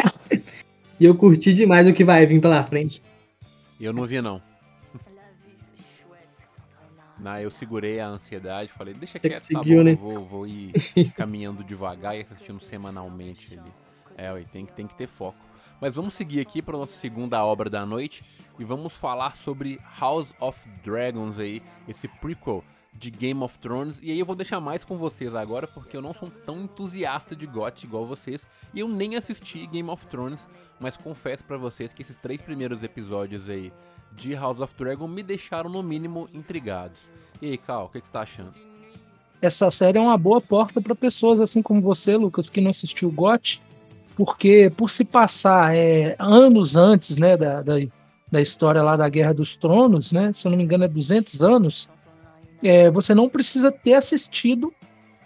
e 0.99 1.05
eu 1.05 1.15
curti 1.15 1.53
demais 1.53 1.87
o 1.87 1.93
que 1.93 2.05
vai 2.05 2.25
vir 2.27 2.41
pela 2.41 2.63
frente. 2.65 3.03
Eu 3.79 3.93
não 3.93 4.07
vi, 4.07 4.21
não. 4.23 4.41
não 7.19 7.39
eu 7.39 7.51
segurei 7.51 8.01
a 8.01 8.09
ansiedade, 8.09 8.73
falei, 8.73 8.95
deixa 8.95 9.19
Você 9.19 9.29
quieto, 9.29 9.49
tá 9.49 9.61
bom, 9.61 9.83
né? 9.83 9.95
vou, 9.95 10.19
vou 10.25 10.47
ir 10.47 10.73
caminhando 11.15 11.63
devagar 11.63 12.17
e 12.17 12.23
assistindo 12.23 12.61
semanalmente 12.61 13.59
ali. 13.59 13.73
É, 14.17 14.33
tem, 14.51 14.65
tem 14.65 14.87
que 14.87 14.95
ter 14.95 15.07
foco. 15.07 15.46
Mas 15.81 15.95
vamos 15.95 16.15
seguir 16.15 16.41
aqui 16.41 16.63
para 16.63 16.79
nossa 16.79 16.95
segunda 16.95 17.45
obra 17.45 17.69
da 17.69 17.85
noite 17.85 18.25
e 18.59 18.65
vamos 18.65 18.95
falar 18.95 19.37
sobre 19.37 19.79
House 20.01 20.35
of 20.41 20.67
Dragons 20.83 21.39
aí, 21.39 21.63
esse 21.87 22.09
prequel 22.09 22.65
de 22.99 23.11
Game 23.11 23.43
of 23.43 23.59
Thrones. 23.59 23.99
E 24.03 24.11
aí 24.11 24.19
eu 24.19 24.27
vou 24.27 24.35
deixar 24.35 24.61
mais 24.61 24.85
com 24.85 24.97
vocês 24.97 25.35
agora, 25.35 25.67
porque 25.67 25.97
eu 25.97 26.03
não 26.03 26.15
sou 26.15 26.31
tão 26.31 26.63
entusiasta 26.63 27.37
de 27.37 27.47
GOT 27.47 27.85
igual 27.85 28.07
vocês. 28.07 28.47
E 28.73 28.81
eu 28.81 28.89
nem 28.89 29.17
assisti 29.17 29.67
Game 29.67 29.91
of 29.91 30.07
Thrones, 30.07 30.47
mas 30.81 30.97
confesso 30.97 31.45
para 31.45 31.59
vocês 31.59 31.93
que 31.93 32.03
esses 32.03 32.17
três 32.17 32.41
primeiros 32.41 32.83
episódios 32.83 33.49
aí 33.49 33.73
de 34.13 34.35
House 34.35 34.61
of 34.61 34.75
Dragon 34.77 35.07
me 35.07 35.23
deixaram 35.23 35.69
no 35.69 35.83
mínimo 35.83 36.29
intrigados. 36.33 37.09
E 37.41 37.51
aí, 37.51 37.59
Cal, 37.59 37.85
o 37.85 37.89
que, 37.89 38.01
você 38.01 38.11
tá 38.11 38.21
achando? 38.21 38.55
Essa 39.43 39.71
série 39.71 39.99
é 39.99 40.01
uma 40.01 40.17
boa 40.17 40.41
porta 40.41 40.81
para 40.81 40.95
pessoas 40.95 41.39
assim 41.39 41.61
como 41.61 41.83
você, 41.83 42.17
Lucas, 42.17 42.49
que 42.49 42.63
não 42.63 42.71
assistiu 42.71 43.11
GOT, 43.11 43.61
porque 44.17 44.73
por 44.75 44.91
se 44.91 45.05
passar 45.05 45.77
é, 45.77 46.17
anos 46.19 46.75
antes 46.75 47.19
né, 47.19 47.37
da, 47.37 47.63
da, 47.63 47.75
da 48.33 48.41
história 48.41 48.83
lá 48.83 48.97
da 48.97 49.09
Guerra 49.09 49.35
dos 49.35 49.57
Tronos, 49.57 50.11
né, 50.11 50.33
se 50.33 50.47
eu 50.47 50.51
não 50.51 50.57
me 50.59 50.65
engano 50.65 50.85
é 50.85 50.89
200 50.89 51.43
anos, 51.43 51.89
é, 52.63 52.91
você 52.91 53.15
não 53.15 53.29
precisa 53.29 53.71
ter 53.71 53.93
assistido, 53.93 54.73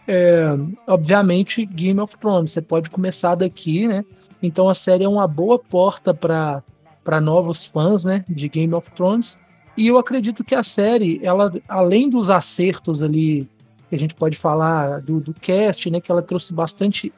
é, 0.08 0.44
obviamente, 0.88 1.64
Game 1.64 2.00
of 2.00 2.18
Thrones. 2.18 2.50
Você 2.50 2.60
pode 2.60 2.90
começar 2.90 3.36
daqui, 3.36 3.86
né? 3.86 4.04
Então 4.42 4.68
a 4.68 4.74
série 4.74 5.04
é 5.04 5.08
uma 5.08 5.28
boa 5.28 5.58
porta 5.58 6.12
para 6.12 7.20
novos 7.20 7.64
fãs, 7.64 8.04
né, 8.04 8.24
de 8.28 8.48
Game 8.48 8.74
of 8.74 8.90
Thrones. 8.92 9.38
E 9.76 9.86
eu 9.86 9.98
acredito 9.98 10.42
que 10.42 10.54
a 10.54 10.62
série, 10.62 11.20
ela, 11.22 11.52
além 11.68 12.10
dos 12.10 12.28
acertos 12.28 13.02
ali, 13.02 13.48
que 13.88 13.94
a 13.94 13.98
gente 13.98 14.14
pode 14.14 14.36
falar 14.36 15.00
do, 15.00 15.20
do 15.20 15.32
cast, 15.32 15.88
né, 15.90 16.00
que 16.00 16.10
ela 16.10 16.22
trouxe 16.22 16.52
bastante 16.52 17.12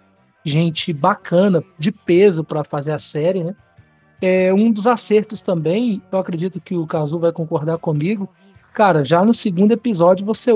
gente 0.44 0.92
bacana, 0.92 1.62
de 1.78 1.92
peso 1.92 2.42
para 2.42 2.64
fazer 2.64 2.92
a 2.92 2.98
série, 2.98 3.44
né? 3.44 3.54
É, 4.20 4.54
um 4.54 4.70
dos 4.70 4.86
acertos 4.86 5.42
também, 5.42 6.00
eu 6.10 6.18
acredito 6.18 6.60
que 6.60 6.76
o 6.76 6.86
Kazu 6.86 7.18
vai 7.18 7.32
concordar 7.32 7.78
comigo, 7.78 8.28
Cara, 8.72 9.04
já 9.04 9.24
no 9.24 9.34
segundo 9.34 9.72
episódio 9.72 10.24
você 10.24 10.50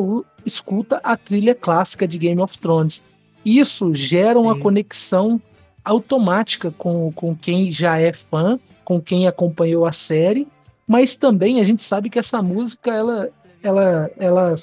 escuta 0.45 1.01
a 1.05 1.17
trilha 1.17 1.55
clássica 1.55 2.09
de 2.09 2.17
Game 2.17 2.41
of 2.41 2.59
Thrones. 2.59 3.03
Isso 3.45 3.95
gera 3.95 4.39
uma 4.39 4.55
Sim. 4.55 4.61
conexão 4.61 5.41
automática 5.85 6.73
com, 6.79 7.13
com 7.13 7.37
quem 7.37 7.71
já 7.71 7.99
é 7.99 8.13
fã, 8.13 8.59
com 8.85 9.01
quem 9.01 9.27
acompanhou 9.27 9.85
a 9.85 9.93
série, 9.93 10.49
mas 10.87 11.15
também 11.15 11.61
a 11.61 11.65
gente 11.65 11.83
sabe 11.83 12.09
que 12.09 12.19
essa 12.19 12.43
música 12.43 12.93
ela 12.93 13.29
ela 13.63 14.11
ela 14.17 14.55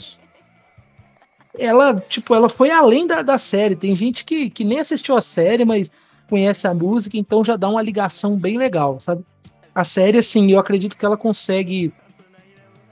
ela 1.58 2.00
tipo 2.00 2.34
ela 2.34 2.50
foi 2.50 2.72
além 2.72 3.08
da, 3.08 3.22
da 3.22 3.38
série. 3.38 3.76
Tem 3.76 3.96
gente 3.96 4.26
que, 4.26 4.50
que 4.50 4.64
nem 4.64 4.80
assistiu 4.80 5.16
a 5.16 5.22
série, 5.22 5.66
mas 5.66 5.92
conhece 6.30 6.68
a 6.68 6.74
música, 6.74 7.18
então 7.18 7.44
já 7.44 7.56
dá 7.56 7.70
uma 7.70 7.82
ligação 7.82 8.38
bem 8.38 8.58
legal, 8.58 9.00
sabe? 9.00 9.24
A 9.76 9.84
série 9.84 10.18
assim, 10.18 10.52
eu 10.52 10.60
acredito 10.60 10.98
que 10.98 11.06
ela 11.06 11.18
consegue 11.18 11.94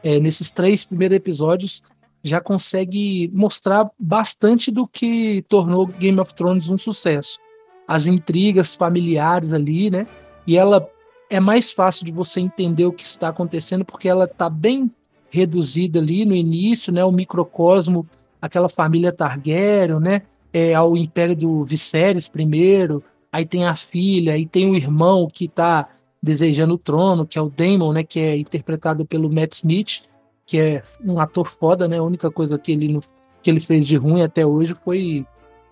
é, 0.04 0.20
nesses 0.20 0.50
três 0.52 0.84
primeiros 0.84 1.16
episódios, 1.16 1.82
já 2.24 2.40
consegue 2.40 3.30
mostrar 3.34 3.90
bastante 3.98 4.72
do 4.72 4.88
que 4.88 5.44
tornou 5.48 5.88
Game 5.88 6.20
of 6.20 6.34
Thrones 6.34 6.70
um 6.70 6.78
sucesso. 6.78 7.40
As 7.88 8.06
intrigas 8.06 8.76
familiares 8.76 9.54
ali, 9.54 9.90
né? 9.90 10.06
E 10.46 10.56
ela 10.58 10.88
é 11.30 11.40
mais 11.40 11.72
fácil 11.72 12.06
de 12.06 12.12
você 12.12 12.40
entender 12.40 12.86
o 12.86 12.92
que 12.92 13.04
está 13.04 13.30
acontecendo 13.30 13.84
porque 13.84 14.08
ela 14.08 14.26
está 14.26 14.50
bem 14.50 14.92
reduzida 15.30 16.00
ali 16.00 16.26
no 16.26 16.36
início, 16.36 16.92
né? 16.94 17.04
O 17.04 17.12
microcosmo, 17.12 18.08
aquela 18.42 18.68
família 18.68 19.12
Targaryen, 19.12 20.00
né? 20.00 20.24
É, 20.54 20.74
ao 20.74 20.98
Império 20.98 21.36
do 21.36 21.64
Viserys 21.64 22.28
primeiro, 22.28 23.02
aí 23.32 23.46
tem 23.46 23.66
a 23.66 23.76
filha, 23.76 24.34
aí 24.34 24.46
tem 24.46 24.70
o 24.70 24.76
irmão 24.76 25.30
que 25.32 25.46
está 25.46 25.88
desejando 26.22 26.74
o 26.74 26.78
trono, 26.78 27.26
que 27.26 27.40
é 27.40 27.42
o 27.42 27.50
Damon, 27.50 27.94
né, 27.94 28.04
que 28.04 28.20
é 28.20 28.38
interpretado 28.38 29.06
pelo 29.06 29.32
Matt 29.32 29.54
Smith, 29.54 30.04
que 30.46 30.60
é 30.60 30.84
um 31.04 31.20
ator 31.20 31.50
foda, 31.58 31.88
né? 31.88 31.98
A 31.98 32.04
única 32.04 32.30
coisa 32.30 32.60
que 32.60 32.74
ele, 32.74 33.00
que 33.42 33.50
ele 33.50 33.60
fez 33.60 33.88
de 33.88 33.96
ruim 33.96 34.22
até 34.22 34.46
hoje 34.46 34.76
foi, 34.84 35.26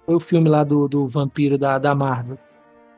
foi 0.06 0.16
o 0.16 0.20
filme 0.20 0.48
lá 0.48 0.64
do, 0.64 0.88
do 0.88 1.08
vampiro 1.08 1.58
da, 1.58 1.78
da 1.78 1.94
Marvel. 1.94 2.38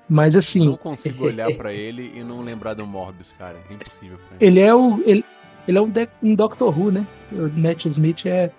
Mas 0.07 0.35
assim. 0.35 0.59
Eu 0.59 0.71
não 0.71 0.77
consigo 0.77 1.25
olhar 1.25 1.51
para 1.55 1.73
ele 1.73 2.11
e 2.15 2.23
não 2.23 2.41
lembrar 2.41 2.73
do 2.73 2.85
Morbius, 2.85 3.33
cara. 3.37 3.57
É 3.69 3.73
impossível. 3.73 4.19
Ele 4.39 4.59
é 4.59 4.75
o. 4.75 5.01
Ele, 5.05 5.25
ele 5.67 5.77
é 5.77 5.81
um, 5.81 5.89
de, 5.89 6.07
um 6.21 6.35
Doctor 6.35 6.77
Who, 6.77 6.91
né? 6.91 7.07
O 7.31 7.47
Matt 7.59 7.85
Smith 7.85 8.25
é, 8.25 8.51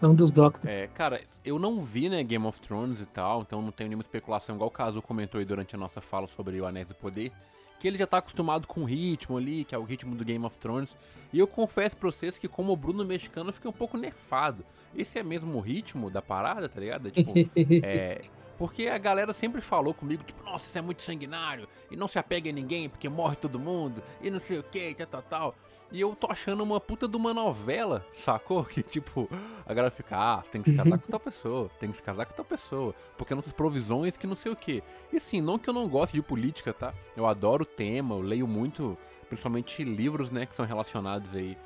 é 0.00 0.06
um 0.06 0.14
dos 0.14 0.30
Doctors. 0.30 0.66
É, 0.66 0.88
cara, 0.88 1.20
eu 1.44 1.58
não 1.58 1.80
vi, 1.80 2.08
né, 2.08 2.22
Game 2.22 2.44
of 2.46 2.60
Thrones 2.60 3.00
e 3.00 3.06
tal, 3.06 3.42
então 3.42 3.62
não 3.62 3.70
tenho 3.70 3.88
nenhuma 3.88 4.02
especulação, 4.02 4.54
igual 4.54 4.68
o 4.68 4.72
Caso 4.72 5.00
comentou 5.02 5.38
aí 5.38 5.44
durante 5.44 5.74
a 5.74 5.78
nossa 5.78 6.00
fala 6.00 6.26
sobre 6.26 6.60
o 6.60 6.66
Anéis 6.66 6.88
do 6.88 6.94
Poder 6.94 7.32
que 7.78 7.86
ele 7.86 7.98
já 7.98 8.06
tá 8.06 8.18
acostumado 8.18 8.66
com 8.66 8.82
o 8.82 8.84
ritmo 8.84 9.36
ali, 9.36 9.64
que 9.64 9.74
é 9.74 9.78
o 9.78 9.84
ritmo 9.84 10.14
do 10.14 10.24
Game 10.24 10.44
of 10.44 10.56
Thrones. 10.58 10.96
E 11.32 11.38
eu 11.38 11.46
confesso 11.46 11.96
pra 11.96 12.10
vocês 12.10 12.38
que, 12.38 12.48
como 12.48 12.72
o 12.72 12.76
Bruno 12.76 13.04
mexicano, 13.04 13.50
eu 13.50 13.52
fiquei 13.52 13.68
um 13.68 13.74
pouco 13.74 13.96
nerfado. 13.98 14.64
Esse 14.94 15.18
é 15.18 15.22
mesmo 15.22 15.56
o 15.56 15.60
ritmo 15.60 16.10
da 16.10 16.22
parada, 16.22 16.68
tá 16.68 16.80
ligado? 16.80 17.10
Tipo, 17.10 17.32
é. 17.84 18.22
Porque 18.58 18.86
a 18.86 18.96
galera 18.96 19.34
sempre 19.34 19.60
falou 19.60 19.92
comigo, 19.92 20.24
tipo, 20.24 20.42
nossa, 20.42 20.66
isso 20.66 20.78
é 20.78 20.80
muito 20.80 21.02
sanguinário, 21.02 21.68
e 21.90 21.96
não 21.96 22.08
se 22.08 22.18
apega 22.18 22.48
a 22.48 22.52
ninguém, 22.52 22.88
porque 22.88 23.06
morre 23.06 23.36
todo 23.36 23.58
mundo, 23.58 24.02
e 24.22 24.30
não 24.30 24.40
sei 24.40 24.58
o 24.58 24.62
que, 24.62 24.94
tal, 24.94 25.06
tal, 25.06 25.22
tal. 25.22 25.54
E 25.92 26.00
eu 26.00 26.16
tô 26.16 26.26
achando 26.30 26.62
uma 26.62 26.80
puta 26.80 27.06
de 27.06 27.16
uma 27.16 27.32
novela, 27.32 28.04
sacou? 28.14 28.64
Que 28.76 28.82
tipo, 28.82 29.28
a 29.64 29.72
galera 29.72 29.90
fica, 29.90 30.16
ah, 30.16 30.42
tem 30.50 30.60
que 30.60 30.70
se 30.70 30.76
casar 30.76 30.98
com 30.98 31.10
tal 31.10 31.20
pessoa, 31.20 31.70
tem 31.78 31.90
que 31.90 31.96
se 31.96 32.02
casar 32.02 32.26
com 32.26 32.34
tal 32.34 32.44
pessoa, 32.44 32.94
porque 33.16 33.34
não 33.34 33.42
provisões 33.42 34.16
que 34.16 34.26
não 34.26 34.34
sei 34.34 34.52
o 34.52 34.56
que. 34.56 34.82
E 35.12 35.20
sim, 35.20 35.40
não 35.40 35.58
que 35.58 35.70
eu 35.70 35.74
não 35.74 35.88
goste 35.88 36.16
de 36.16 36.22
política, 36.22 36.72
tá? 36.72 36.92
Eu 37.16 37.26
adoro 37.26 37.62
o 37.62 37.66
tema, 37.66 38.14
eu 38.14 38.20
leio 38.20 38.46
muito, 38.46 38.98
principalmente 39.28 39.84
livros, 39.84 40.30
né, 40.30 40.44
que 40.44 40.56
são 40.56 40.66
relacionados 40.66 41.34
aí 41.34 41.56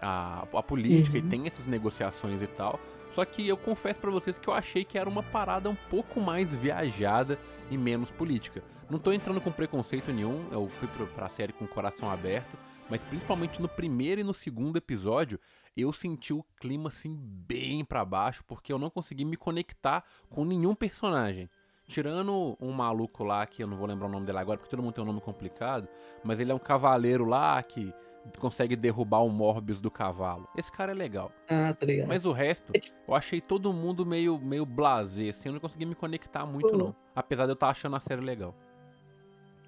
à, 0.00 0.46
à 0.52 0.62
política 0.62 1.18
uhum. 1.18 1.24
e 1.24 1.28
tem 1.28 1.46
essas 1.46 1.66
negociações 1.66 2.40
e 2.40 2.46
tal. 2.46 2.80
Só 3.12 3.24
que 3.24 3.46
eu 3.46 3.56
confesso 3.56 4.00
para 4.00 4.10
vocês 4.10 4.38
que 4.38 4.48
eu 4.48 4.54
achei 4.54 4.84
que 4.84 4.98
era 4.98 5.08
uma 5.08 5.22
parada 5.22 5.70
um 5.70 5.76
pouco 5.88 6.20
mais 6.20 6.50
viajada 6.50 7.38
e 7.70 7.76
menos 7.76 8.10
política. 8.10 8.62
Não 8.90 8.98
tô 8.98 9.12
entrando 9.12 9.40
com 9.40 9.50
preconceito 9.50 10.12
nenhum, 10.12 10.46
eu 10.50 10.68
fui 10.68 10.88
pra 11.14 11.28
série 11.28 11.52
com 11.52 11.64
o 11.64 11.68
coração 11.68 12.10
aberto 12.10 12.56
mas 12.88 13.02
principalmente 13.02 13.60
no 13.60 13.68
primeiro 13.68 14.20
e 14.20 14.24
no 14.24 14.34
segundo 14.34 14.76
episódio, 14.76 15.40
eu 15.76 15.92
senti 15.92 16.32
o 16.32 16.44
clima 16.58 16.88
assim 16.88 17.16
bem 17.18 17.84
para 17.84 18.04
baixo, 18.04 18.44
porque 18.46 18.72
eu 18.72 18.78
não 18.78 18.90
consegui 18.90 19.24
me 19.24 19.36
conectar 19.36 20.04
com 20.30 20.44
nenhum 20.44 20.74
personagem. 20.74 21.50
Tirando 21.86 22.56
um 22.60 22.72
maluco 22.72 23.22
lá, 23.22 23.46
que 23.46 23.62
eu 23.62 23.66
não 23.66 23.76
vou 23.76 23.86
lembrar 23.86 24.08
o 24.08 24.10
nome 24.10 24.26
dele 24.26 24.38
agora, 24.38 24.58
porque 24.58 24.70
todo 24.70 24.82
mundo 24.82 24.94
tem 24.94 25.04
um 25.04 25.06
nome 25.06 25.20
complicado, 25.20 25.88
mas 26.24 26.40
ele 26.40 26.50
é 26.50 26.54
um 26.54 26.58
cavaleiro 26.58 27.24
lá 27.24 27.62
que 27.62 27.94
consegue 28.40 28.74
derrubar 28.74 29.20
o 29.20 29.28
Morbius 29.28 29.80
do 29.80 29.90
cavalo. 29.90 30.48
Esse 30.56 30.70
cara 30.70 30.90
é 30.90 30.94
legal. 30.94 31.30
Ah, 31.48 31.72
tá 31.72 31.86
ligado. 31.86 32.08
Mas 32.08 32.24
o 32.24 32.32
resto, 32.32 32.72
eu 33.06 33.14
achei 33.14 33.40
todo 33.40 33.72
mundo 33.72 34.04
meio, 34.04 34.38
meio 34.38 34.66
blasé, 34.66 35.28
assim, 35.28 35.48
eu 35.48 35.52
não 35.52 35.60
consegui 35.60 35.86
me 35.86 35.94
conectar 35.94 36.44
muito, 36.44 36.76
não. 36.76 36.94
Apesar 37.14 37.44
de 37.44 37.50
eu 37.50 37.54
estar 37.54 37.66
tá 37.66 37.70
achando 37.70 37.94
a 37.94 38.00
série 38.00 38.20
legal. 38.20 38.54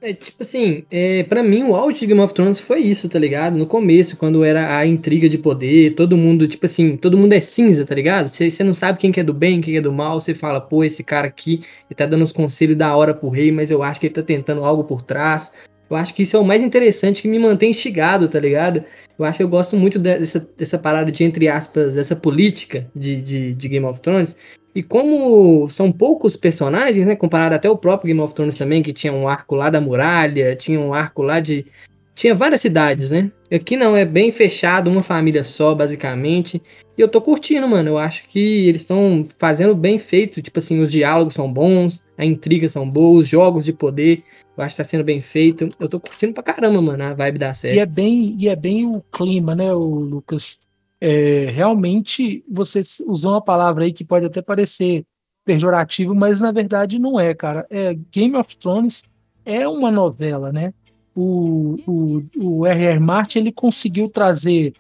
É, 0.01 0.15
tipo 0.15 0.43
assim, 0.45 0.85
é, 0.91 1.25
para 1.25 1.43
mim 1.43 1.65
o 1.65 1.75
auge 1.75 2.01
de 2.01 2.07
Game 2.07 2.21
of 2.21 2.33
Thrones 2.33 2.61
foi 2.61 2.79
isso, 2.81 3.09
tá 3.09 3.19
ligado? 3.19 3.59
No 3.59 3.67
começo, 3.67 4.17
quando 4.17 4.45
era 4.45 4.79
a 4.79 4.87
intriga 4.87 5.29
de 5.29 5.37
poder, 5.37 5.97
todo 5.97 6.17
mundo, 6.17 6.47
tipo 6.47 6.65
assim, 6.67 6.97
todo 6.97 7.19
mundo 7.19 7.33
é 7.33 7.41
cinza, 7.41 7.85
tá 7.85 7.97
ligado? 7.97 8.29
Você 8.29 8.63
não 8.63 8.75
sabe 8.75 8.99
quem 9.01 9.11
que 9.11 9.19
é 9.19 9.25
do 9.25 9.35
bem, 9.35 9.61
quem 9.61 9.75
que 9.75 9.79
é 9.79 9.83
do 9.83 9.93
mal, 9.93 10.21
você 10.21 10.35
fala, 10.35 10.61
pô, 10.61 10.85
esse 10.85 11.03
cara 11.03 11.27
aqui, 11.27 11.61
ele 11.91 11.97
tá 11.97 12.07
dando 12.07 12.23
uns 12.23 12.31
conselhos 12.31 12.77
da 12.77 12.95
hora 12.95 13.13
pro 13.13 13.29
rei, 13.29 13.51
mas 13.51 13.73
eu 13.73 13.83
acho 13.83 13.99
que 13.99 14.07
ele 14.07 14.15
tá 14.15 14.23
tentando 14.23 14.65
algo 14.65 14.85
por 14.85 15.03
trás. 15.03 15.51
Eu 15.91 15.97
acho 15.97 16.15
que 16.15 16.23
isso 16.23 16.37
é 16.37 16.41
o 16.41 16.45
mais 16.45 16.63
interessante 16.63 17.23
que 17.23 17.29
me 17.29 17.39
mantém 17.39 17.71
instigado, 17.71 18.29
tá 18.29 18.39
ligado? 18.39 18.85
Eu 19.19 19.25
acho 19.25 19.39
que 19.39 19.43
eu 19.43 19.49
gosto 19.49 19.75
muito 19.75 19.99
dessa, 19.99 20.47
dessa 20.57 20.79
parada 20.79 21.11
de, 21.11 21.25
entre 21.25 21.49
aspas, 21.49 21.97
essa 21.97 22.15
política 22.15 22.89
de, 22.95 23.21
de, 23.21 23.55
de 23.55 23.69
Game 23.69 23.87
of 23.87 24.01
Thrones, 24.01 24.37
e 24.79 24.83
como 24.85 25.69
são 25.69 25.91
poucos 25.91 26.37
personagens, 26.37 27.05
né? 27.05 27.17
Comparado 27.17 27.53
até 27.53 27.69
o 27.69 27.77
próprio 27.77 28.07
Game 28.07 28.21
of 28.21 28.33
Thrones 28.33 28.57
também, 28.57 28.81
que 28.81 28.93
tinha 28.93 29.13
um 29.13 29.27
arco 29.27 29.57
lá 29.57 29.69
da 29.71 29.81
muralha, 29.81 30.55
tinha 30.55 30.79
um 30.79 30.95
arco 30.95 31.21
lá 31.21 31.41
de. 31.41 31.67
Tinha 32.15 32.33
várias 32.33 32.61
cidades, 32.61 33.11
né? 33.11 33.29
Aqui 33.53 33.77
não, 33.77 33.97
é 33.97 34.05
bem 34.05 34.31
fechado, 34.31 34.89
uma 34.89 35.03
família 35.03 35.43
só, 35.43 35.75
basicamente. 35.75 36.63
E 36.97 37.01
eu 37.01 37.09
tô 37.09 37.21
curtindo, 37.21 37.67
mano. 37.67 37.89
Eu 37.89 37.99
acho 37.99 38.29
que 38.29 38.69
eles 38.69 38.83
estão 38.83 39.27
fazendo 39.37 39.75
bem 39.75 39.99
feito. 39.99 40.41
Tipo 40.41 40.61
assim, 40.61 40.79
os 40.79 40.93
diálogos 40.93 41.35
são 41.35 41.53
bons, 41.53 42.05
a 42.17 42.25
intriga 42.25 42.69
são 42.69 42.89
boas, 42.89 43.23
os 43.23 43.29
jogos 43.29 43.65
de 43.65 43.73
poder. 43.73 44.23
Eu 44.57 44.63
acho 44.63 44.77
que 44.77 44.83
tá 44.83 44.85
sendo 44.85 45.03
bem 45.03 45.21
feito. 45.21 45.69
Eu 45.81 45.89
tô 45.89 45.99
curtindo 45.99 46.33
pra 46.33 46.45
caramba, 46.45 46.81
mano, 46.81 47.03
a 47.03 47.15
vibe 47.15 47.39
da 47.41 47.53
série. 47.53 47.79
E 47.79 47.81
é 47.81 47.87
bem, 47.87 48.37
e 48.39 48.49
é 48.49 48.55
bem 48.55 48.87
o 48.87 49.03
clima, 49.11 49.57
né, 49.57 49.75
o 49.75 49.81
Lucas? 49.81 50.57
É, 51.01 51.51
realmente 51.51 52.45
você 52.51 52.83
usou 53.07 53.33
uma 53.33 53.43
palavra 53.43 53.85
aí 53.85 53.93
que 53.93 54.05
pode 54.05 54.27
até 54.27 54.43
parecer 54.43 55.05
pejorativo, 55.45 56.15
mas 56.15 56.41
na 56.41 56.53
verdade 56.53 56.99
não 56.99 57.19
é, 57.19 57.35
cara. 57.35 57.67
É, 57.71 57.95
Game 58.13 58.37
of 58.37 58.57
Thrones 58.57 59.03
é 59.45 59.67
uma 59.67 59.91
novela, 59.91 60.53
né? 60.53 60.75
O, 61.15 61.77
o, 61.87 62.23
o 62.37 62.67
R.R. 62.67 63.01
Martin 63.01 63.39
ele 63.41 63.53
conseguiu 63.53 64.09
trazer 64.09 64.75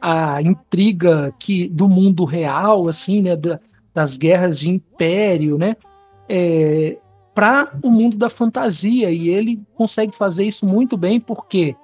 a 0.00 0.42
intriga 0.42 1.32
que 1.38 1.68
do 1.68 1.88
mundo 1.88 2.24
real, 2.24 2.88
assim, 2.88 3.22
né, 3.22 3.36
da, 3.36 3.60
das 3.92 4.16
guerras 4.16 4.58
de 4.58 4.68
império, 4.68 5.56
né, 5.56 5.76
é, 6.28 6.98
para 7.34 7.72
o 7.82 7.90
mundo 7.90 8.16
da 8.16 8.28
fantasia 8.28 9.10
e 9.10 9.28
ele 9.28 9.60
consegue 9.74 10.14
fazer 10.16 10.44
isso 10.44 10.66
muito 10.66 10.96
bem 10.96 11.20
porque 11.20 11.74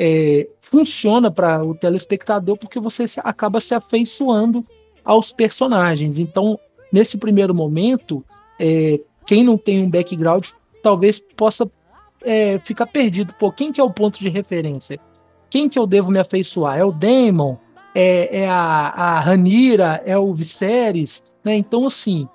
é, 0.00 0.48
funciona 0.60 1.28
para 1.28 1.64
o 1.64 1.74
telespectador 1.74 2.56
porque 2.56 2.78
você 2.78 3.04
acaba 3.24 3.60
se 3.60 3.74
afeiçoando 3.74 4.64
aos 5.04 5.32
personagens. 5.32 6.20
Então, 6.20 6.56
nesse 6.92 7.18
primeiro 7.18 7.52
momento, 7.52 8.24
é, 8.60 9.00
quem 9.26 9.42
não 9.42 9.58
tem 9.58 9.82
um 9.82 9.90
background 9.90 10.46
talvez 10.84 11.18
possa 11.18 11.68
é, 12.22 12.60
ficar 12.60 12.86
perdido. 12.86 13.34
Pô, 13.34 13.50
quem 13.50 13.72
que 13.72 13.80
é 13.80 13.84
o 13.84 13.90
ponto 13.90 14.20
de 14.20 14.28
referência? 14.28 15.00
Quem 15.50 15.68
que 15.68 15.78
eu 15.78 15.86
devo 15.86 16.12
me 16.12 16.20
afeiçoar? 16.20 16.78
É 16.78 16.84
o 16.84 16.92
Daemon? 16.92 17.56
É, 17.92 18.42
é 18.42 18.48
a, 18.48 18.54
a 18.54 19.20
Ranira? 19.20 20.00
É 20.06 20.16
o 20.16 20.32
Viserys? 20.32 21.24
Né? 21.42 21.56
Então, 21.56 21.86
assim, 21.86 22.28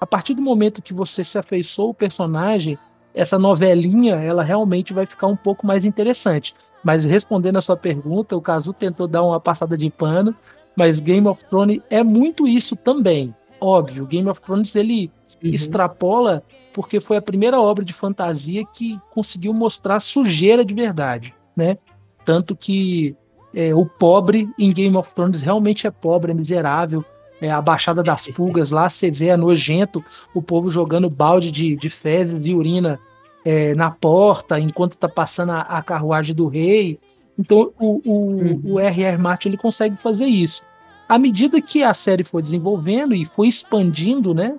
a 0.00 0.06
partir 0.06 0.34
do 0.34 0.42
momento 0.42 0.82
que 0.82 0.94
você 0.94 1.24
se 1.24 1.36
afeiçoou 1.36 1.90
o 1.90 1.94
personagem, 1.94 2.78
essa 3.14 3.38
novelinha, 3.38 4.14
ela 4.16 4.44
realmente 4.44 4.92
vai 4.92 5.04
ficar 5.06 5.26
um 5.26 5.36
pouco 5.36 5.66
mais 5.66 5.84
interessante. 5.84 6.54
Mas 6.84 7.04
respondendo 7.04 7.56
a 7.56 7.60
sua 7.60 7.76
pergunta, 7.76 8.36
o 8.36 8.40
Kazu 8.40 8.72
tentou 8.72 9.06
dar 9.06 9.22
uma 9.22 9.40
passada 9.40 9.76
de 9.76 9.90
pano, 9.90 10.34
mas 10.76 11.00
Game 11.00 11.26
of 11.26 11.44
Thrones 11.46 11.80
é 11.90 12.02
muito 12.02 12.46
isso 12.46 12.76
também. 12.76 13.34
Óbvio, 13.60 14.06
Game 14.06 14.28
of 14.28 14.40
Thrones 14.40 14.74
ele 14.76 15.10
uhum. 15.42 15.50
extrapola 15.50 16.42
porque 16.72 17.00
foi 17.00 17.16
a 17.16 17.22
primeira 17.22 17.60
obra 17.60 17.84
de 17.84 17.92
fantasia 17.92 18.64
que 18.64 19.00
conseguiu 19.10 19.52
mostrar 19.52 19.98
sujeira 19.98 20.64
de 20.64 20.72
verdade, 20.72 21.34
né? 21.56 21.76
Tanto 22.24 22.54
que 22.54 23.16
é, 23.52 23.74
o 23.74 23.84
pobre 23.84 24.48
em 24.58 24.72
Game 24.72 24.96
of 24.96 25.12
Thrones 25.14 25.42
realmente 25.42 25.86
é 25.86 25.90
pobre, 25.90 26.30
é 26.30 26.34
miserável. 26.34 27.04
É, 27.40 27.50
a 27.50 27.60
Baixada 27.60 28.02
das 28.02 28.28
Pulgas 28.34 28.70
lá, 28.70 28.88
você 28.88 29.10
vê, 29.10 29.28
é 29.28 29.36
nojento 29.36 30.04
o 30.34 30.42
povo 30.42 30.70
jogando 30.70 31.10
balde 31.10 31.50
de, 31.50 31.76
de 31.76 31.90
fezes 31.90 32.44
e 32.44 32.54
urina 32.54 33.00
é, 33.48 33.74
na 33.74 33.90
porta 33.90 34.60
enquanto 34.60 34.92
está 34.92 35.08
passando 35.08 35.52
a, 35.52 35.62
a, 35.62 35.82
carruagem 35.82 36.36
do 36.36 36.48
rei. 36.48 37.00
Então 37.38 37.72
o, 37.80 38.02
o, 38.04 38.12
uhum. 38.12 38.60
o 38.74 38.78
R.R. 38.78 39.16
Martin 39.16 39.48
ele 39.48 39.56
consegue 39.56 39.96
fazer 39.96 40.26
isso. 40.26 40.62
À 41.08 41.18
medida 41.18 41.58
que 41.62 41.82
a 41.82 41.94
série 41.94 42.22
foi 42.22 42.42
desenvolvendo 42.42 43.14
e 43.14 43.24
foi 43.24 43.48
expandindo, 43.48 44.34
né? 44.34 44.54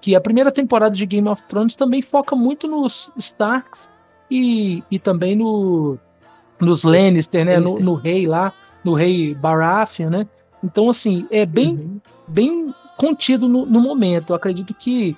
Que 0.00 0.16
a 0.16 0.20
primeira 0.22 0.50
temporada 0.50 0.94
de 0.94 1.04
Game 1.04 1.28
of 1.28 1.42
Thrones 1.48 1.76
também 1.76 2.00
foca 2.00 2.34
muito 2.34 2.66
nos 2.66 3.12
Starks 3.18 3.90
e, 4.30 4.82
e 4.90 4.98
também 4.98 5.36
no, 5.36 5.98
nos 6.58 6.82
Lannister, 6.82 7.44
né? 7.44 7.58
No, 7.58 7.74
no, 7.74 7.92
rei 7.92 8.26
lá, 8.26 8.54
no 8.82 8.94
rei 8.94 9.34
Baratheon, 9.34 10.08
né? 10.08 10.26
Então, 10.64 10.88
assim, 10.88 11.26
é 11.30 11.44
bem, 11.44 11.74
uhum. 11.74 12.00
bem 12.26 12.74
contido 12.96 13.46
no, 13.46 13.66
no, 13.66 13.82
momento. 13.82 14.30
Eu 14.30 14.36
acredito 14.36 14.72
que 14.72 15.14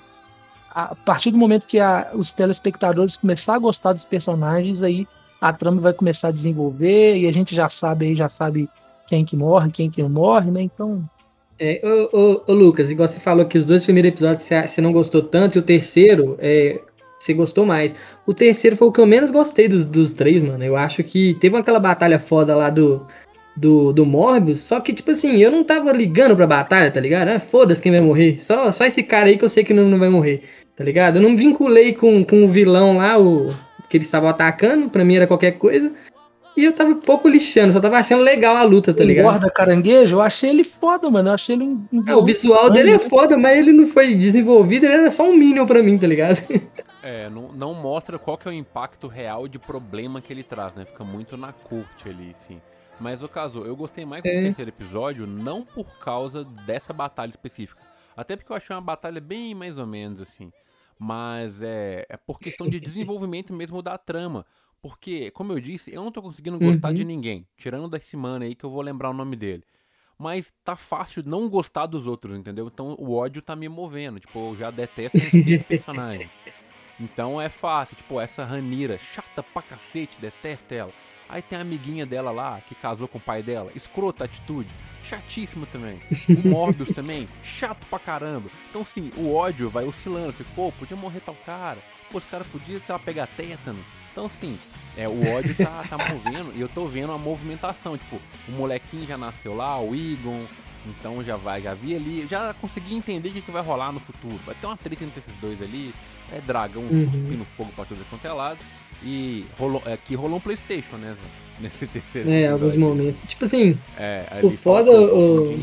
a 0.73 0.95
partir 0.95 1.31
do 1.31 1.37
momento 1.37 1.67
que 1.67 1.79
a, 1.79 2.11
os 2.13 2.33
telespectadores 2.33 3.15
começar 3.15 3.55
a 3.55 3.59
gostar 3.59 3.93
dos 3.93 4.05
personagens, 4.05 4.81
aí 4.81 5.07
a 5.39 5.53
trama 5.53 5.81
vai 5.81 5.93
começar 5.93 6.29
a 6.29 6.31
desenvolver 6.31 7.17
e 7.17 7.27
a 7.27 7.31
gente 7.31 7.53
já 7.53 7.69
sabe 7.69 8.07
aí, 8.07 8.15
já 8.15 8.29
sabe 8.29 8.69
quem 9.07 9.23
que 9.23 9.35
morre, 9.35 9.71
quem 9.71 9.89
que 9.89 10.01
não 10.01 10.09
morre, 10.09 10.49
né? 10.49 10.61
Então. 10.61 11.03
É, 11.59 11.81
ô, 11.83 12.17
ô, 12.17 12.43
ô 12.47 12.53
Lucas, 12.53 12.89
igual 12.89 13.07
você 13.07 13.19
falou 13.19 13.45
que 13.45 13.57
os 13.57 13.65
dois 13.65 13.83
primeiros 13.83 14.09
episódios 14.09 14.43
você 14.43 14.81
não 14.81 14.91
gostou 14.91 15.21
tanto, 15.21 15.55
e 15.55 15.59
o 15.59 15.63
terceiro 15.63 16.35
é, 16.39 16.81
você 17.19 17.33
gostou 17.33 17.65
mais. 17.65 17.95
O 18.25 18.33
terceiro 18.33 18.75
foi 18.75 18.87
o 18.87 18.91
que 18.91 18.99
eu 18.99 19.05
menos 19.05 19.31
gostei 19.31 19.67
dos, 19.67 19.85
dos 19.85 20.11
três, 20.11 20.41
mano. 20.41 20.63
Eu 20.63 20.75
acho 20.75 21.03
que 21.03 21.35
teve 21.35 21.55
aquela 21.57 21.79
batalha 21.79 22.19
foda 22.19 22.55
lá 22.55 22.69
do, 22.69 23.05
do, 23.55 23.93
do 23.93 24.05
Morbius, 24.05 24.61
só 24.61 24.79
que, 24.79 24.93
tipo 24.93 25.11
assim, 25.11 25.37
eu 25.37 25.51
não 25.51 25.63
tava 25.63 25.91
ligando 25.91 26.35
pra 26.35 26.47
batalha, 26.47 26.91
tá 26.91 26.99
ligado? 26.99 27.29
Ah, 27.29 27.39
foda-se 27.39 27.81
quem 27.81 27.91
vai 27.91 28.01
morrer. 28.01 28.43
Só, 28.43 28.71
só 28.71 28.85
esse 28.85 29.03
cara 29.03 29.27
aí 29.27 29.37
que 29.37 29.45
eu 29.45 29.49
sei 29.49 29.63
que 29.63 29.73
não, 29.73 29.87
não 29.87 29.99
vai 29.99 30.09
morrer, 30.09 30.43
tá 30.75 30.83
ligado? 30.83 31.17
Eu 31.17 31.21
não 31.21 31.37
vinculei 31.37 31.93
com, 31.93 32.23
com 32.23 32.43
o 32.43 32.47
vilão 32.47 32.97
lá, 32.97 33.19
o 33.19 33.53
que 33.87 33.97
eles 33.97 34.07
estavam 34.07 34.29
atacando, 34.29 34.89
pra 34.89 35.05
mim 35.05 35.15
era 35.15 35.27
qualquer 35.27 35.53
coisa. 35.53 35.93
E 36.55 36.65
eu 36.65 36.73
tava 36.73 36.91
um 36.91 36.99
pouco 36.99 37.27
lixando, 37.27 37.73
só 37.73 37.79
tava 37.79 37.97
achando 37.97 38.21
legal 38.21 38.55
a 38.55 38.63
luta, 38.63 38.93
tá 38.93 39.03
ligado? 39.03 39.25
Guarda 39.25 39.49
caranguejo, 39.49 40.15
eu 40.17 40.21
achei 40.21 40.51
ele 40.51 40.63
foda, 40.63 41.09
mano. 41.09 41.29
Eu 41.29 41.33
achei 41.33 41.55
ele 41.55 41.63
um. 41.63 41.83
um 41.91 42.03
é, 42.05 42.15
o 42.15 42.23
visual 42.23 42.69
dele 42.69 42.91
é 42.91 42.99
foda, 42.99 43.35
mas 43.37 43.57
ele 43.57 43.71
não 43.71 43.87
foi 43.87 44.13
desenvolvido, 44.13 44.85
ele 44.85 44.93
era 44.93 45.11
só 45.11 45.27
um 45.27 45.35
Minion 45.35 45.65
pra 45.65 45.81
mim, 45.81 45.97
tá 45.97 46.05
ligado? 46.05 46.43
É, 47.05 47.29
não, 47.29 47.51
não 47.51 47.73
mostra 47.73 48.17
qual 48.17 48.37
que 48.37 48.47
é 48.47 48.51
o 48.51 48.53
impacto 48.53 49.07
real 49.07 49.45
de 49.47 49.59
problema 49.59 50.21
que 50.21 50.31
ele 50.31 50.41
traz, 50.41 50.73
né? 50.73 50.85
Fica 50.85 51.03
muito 51.03 51.35
na 51.35 51.51
corte 51.51 52.07
ali, 52.07 52.33
sim. 52.47 52.61
Mas 52.99 53.23
o 53.23 53.27
caso, 53.27 53.63
eu 53.63 53.75
gostei 53.75 54.05
mais 54.05 54.23
desse 54.23 54.37
é. 54.37 54.43
terceiro 54.43 54.69
episódio, 54.69 55.27
não 55.27 55.63
por 55.63 55.85
causa 55.99 56.43
dessa 56.43 56.93
batalha 56.93 57.29
específica. 57.29 57.81
Até 58.15 58.35
porque 58.35 58.51
eu 58.51 58.55
achei 58.55 58.75
uma 58.75 58.81
batalha 58.81 59.19
bem 59.19 59.55
mais 59.55 59.77
ou 59.77 59.87
menos, 59.87 60.21
assim. 60.21 60.51
Mas 60.97 61.61
é, 61.61 62.05
é 62.07 62.17
por 62.17 62.39
questão 62.39 62.67
de 62.67 62.79
desenvolvimento 62.79 63.51
mesmo 63.53 63.81
da 63.81 63.97
trama. 63.97 64.45
Porque, 64.81 65.31
como 65.31 65.53
eu 65.53 65.59
disse, 65.59 65.93
eu 65.93 66.03
não 66.03 66.11
tô 66.11 66.21
conseguindo 66.21 66.59
gostar 66.59 66.89
uhum. 66.89 66.93
de 66.93 67.05
ninguém. 67.05 67.47
Tirando 67.57 67.87
da 67.87 67.99
semana 67.99 68.45
aí 68.45 68.53
que 68.53 68.65
eu 68.65 68.69
vou 68.69 68.81
lembrar 68.81 69.09
o 69.09 69.13
nome 69.13 69.35
dele. 69.35 69.63
Mas 70.17 70.53
tá 70.63 70.75
fácil 70.75 71.23
não 71.25 71.49
gostar 71.49 71.85
dos 71.85 72.05
outros, 72.05 72.37
entendeu? 72.37 72.67
Então 72.67 72.95
o 72.99 73.13
ódio 73.13 73.41
tá 73.41 73.55
me 73.55 73.67
movendo. 73.67 74.19
Tipo, 74.19 74.51
eu 74.51 74.55
já 74.55 74.69
detesto 74.71 75.17
esse 75.17 75.63
personagem. 75.63 76.29
Então 76.99 77.41
é 77.41 77.49
fácil. 77.49 77.95
Tipo, 77.95 78.21
essa 78.21 78.45
Ranira, 78.45 78.99
chata 78.99 79.41
pra 79.41 79.63
cacete, 79.63 80.21
detesto 80.21 80.73
ela. 80.75 80.91
Aí 81.33 81.41
tem 81.41 81.57
a 81.57 81.61
amiguinha 81.61 82.05
dela 82.05 82.29
lá, 82.29 82.61
que 82.61 82.75
casou 82.75 83.07
com 83.07 83.17
o 83.17 83.21
pai 83.21 83.41
dela. 83.41 83.71
Escrota 83.73 84.23
atitude. 84.23 84.69
Chatíssimo 85.03 85.65
também. 85.65 85.99
O 86.29 86.45
Morbius 86.47 86.89
também, 86.89 87.27
chato 87.41 87.87
pra 87.87 87.97
caramba. 87.97 88.51
Então, 88.69 88.85
sim, 88.85 89.11
o 89.17 89.33
ódio 89.33 89.67
vai 89.67 89.83
oscilando. 89.83 90.31
Fica, 90.31 90.51
pô, 90.53 90.71
podia 90.73 90.95
morrer 90.95 91.21
tal 91.21 91.35
cara. 91.43 91.79
Pô, 92.11 92.19
esse 92.19 92.27
cara 92.27 92.45
podia, 92.45 92.79
sei 92.79 92.93
lá, 92.93 92.99
pegar 92.99 93.25
tétano. 93.25 93.83
Então, 94.11 94.27
assim, 94.27 94.59
é, 94.95 95.07
o 95.07 95.33
ódio 95.33 95.55
tá, 95.55 95.83
tá 95.89 95.97
movendo 95.97 96.53
e 96.55 96.61
eu 96.61 96.69
tô 96.69 96.85
vendo 96.85 97.11
a 97.11 97.17
movimentação. 97.17 97.97
Tipo, 97.97 98.21
o 98.47 98.51
molequinho 98.51 99.07
já 99.07 99.17
nasceu 99.17 99.55
lá, 99.55 99.81
o 99.81 99.95
Egon, 99.95 100.45
então 100.85 101.23
já 101.23 101.35
vai, 101.35 101.63
já 101.63 101.73
vi 101.73 101.95
ali, 101.95 102.27
já 102.27 102.53
consegui 102.61 102.93
entender 102.93 103.29
o 103.29 103.33
que, 103.33 103.41
que 103.41 103.51
vai 103.51 103.63
rolar 103.63 103.91
no 103.91 103.99
futuro. 103.99 104.39
Vai 104.45 104.53
ter 104.53 104.67
uma 104.67 104.77
treta 104.77 105.03
entre 105.03 105.19
esses 105.19 105.35
dois 105.41 105.59
ali, 105.63 105.95
é 106.31 106.39
dragão 106.41 106.83
uhum. 106.83 107.05
cuspindo 107.05 107.45
fogo 107.57 107.71
pra 107.75 107.85
tudo 107.85 108.07
quanto 108.07 108.23
é 108.23 108.31
lado. 108.31 108.59
E 109.05 109.45
rolou, 109.57 109.81
aqui 109.85 110.13
é, 110.13 110.17
rolou 110.17 110.37
um 110.37 110.39
Playstation, 110.39 110.97
né, 110.97 111.15
Nesse 111.59 111.85
terceiro. 111.87 112.29
É, 112.29 112.45
episódio. 112.45 112.53
alguns 112.53 112.75
momentos. 112.75 113.23
Tipo 113.27 113.45
assim, 113.45 113.77
é, 113.97 114.25
o 114.41 114.49
foda. 114.49 114.91
O... 114.91 115.55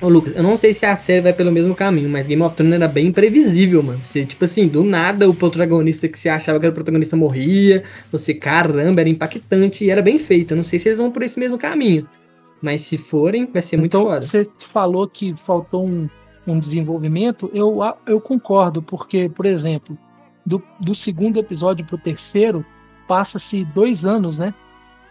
Ô, 0.00 0.08
Lucas, 0.08 0.34
eu 0.34 0.42
não 0.42 0.56
sei 0.56 0.74
se 0.74 0.84
a 0.84 0.96
série 0.96 1.20
vai 1.20 1.32
pelo 1.32 1.52
mesmo 1.52 1.74
caminho, 1.74 2.08
mas 2.08 2.26
Game 2.26 2.42
of 2.42 2.54
Thrones 2.54 2.74
era 2.74 2.88
bem 2.88 3.06
imprevisível, 3.06 3.82
mano. 3.82 4.02
Você, 4.02 4.24
tipo 4.24 4.44
assim, 4.44 4.66
do 4.66 4.82
nada 4.82 5.28
o 5.28 5.34
protagonista 5.34 6.08
que 6.08 6.18
você 6.18 6.28
achava 6.28 6.58
que 6.58 6.66
era 6.66 6.72
o 6.72 6.74
protagonista 6.74 7.16
morria. 7.16 7.84
Você, 8.10 8.34
caramba, 8.34 9.00
era 9.00 9.08
impactante 9.08 9.84
e 9.84 9.90
era 9.90 10.02
bem 10.02 10.18
feito. 10.18 10.52
Eu 10.52 10.56
não 10.56 10.64
sei 10.64 10.78
se 10.78 10.88
eles 10.88 10.98
vão 10.98 11.10
por 11.10 11.22
esse 11.22 11.38
mesmo 11.38 11.56
caminho. 11.56 12.08
Mas 12.60 12.82
se 12.82 12.98
forem, 12.98 13.46
vai 13.46 13.62
ser 13.62 13.76
muito 13.76 13.96
então, 13.96 14.06
foda. 14.06 14.22
Você 14.22 14.46
falou 14.58 15.06
que 15.08 15.34
faltou 15.36 15.86
um, 15.86 16.08
um 16.46 16.58
desenvolvimento. 16.58 17.50
Eu, 17.54 17.80
eu 18.06 18.20
concordo, 18.20 18.82
porque, 18.82 19.28
por 19.28 19.46
exemplo, 19.46 19.96
do, 20.44 20.62
do 20.78 20.94
segundo 20.94 21.38
episódio 21.38 21.84
pro 21.84 21.98
terceiro, 21.98 22.64
passa-se 23.06 23.64
dois 23.64 24.04
anos, 24.04 24.38
né? 24.38 24.52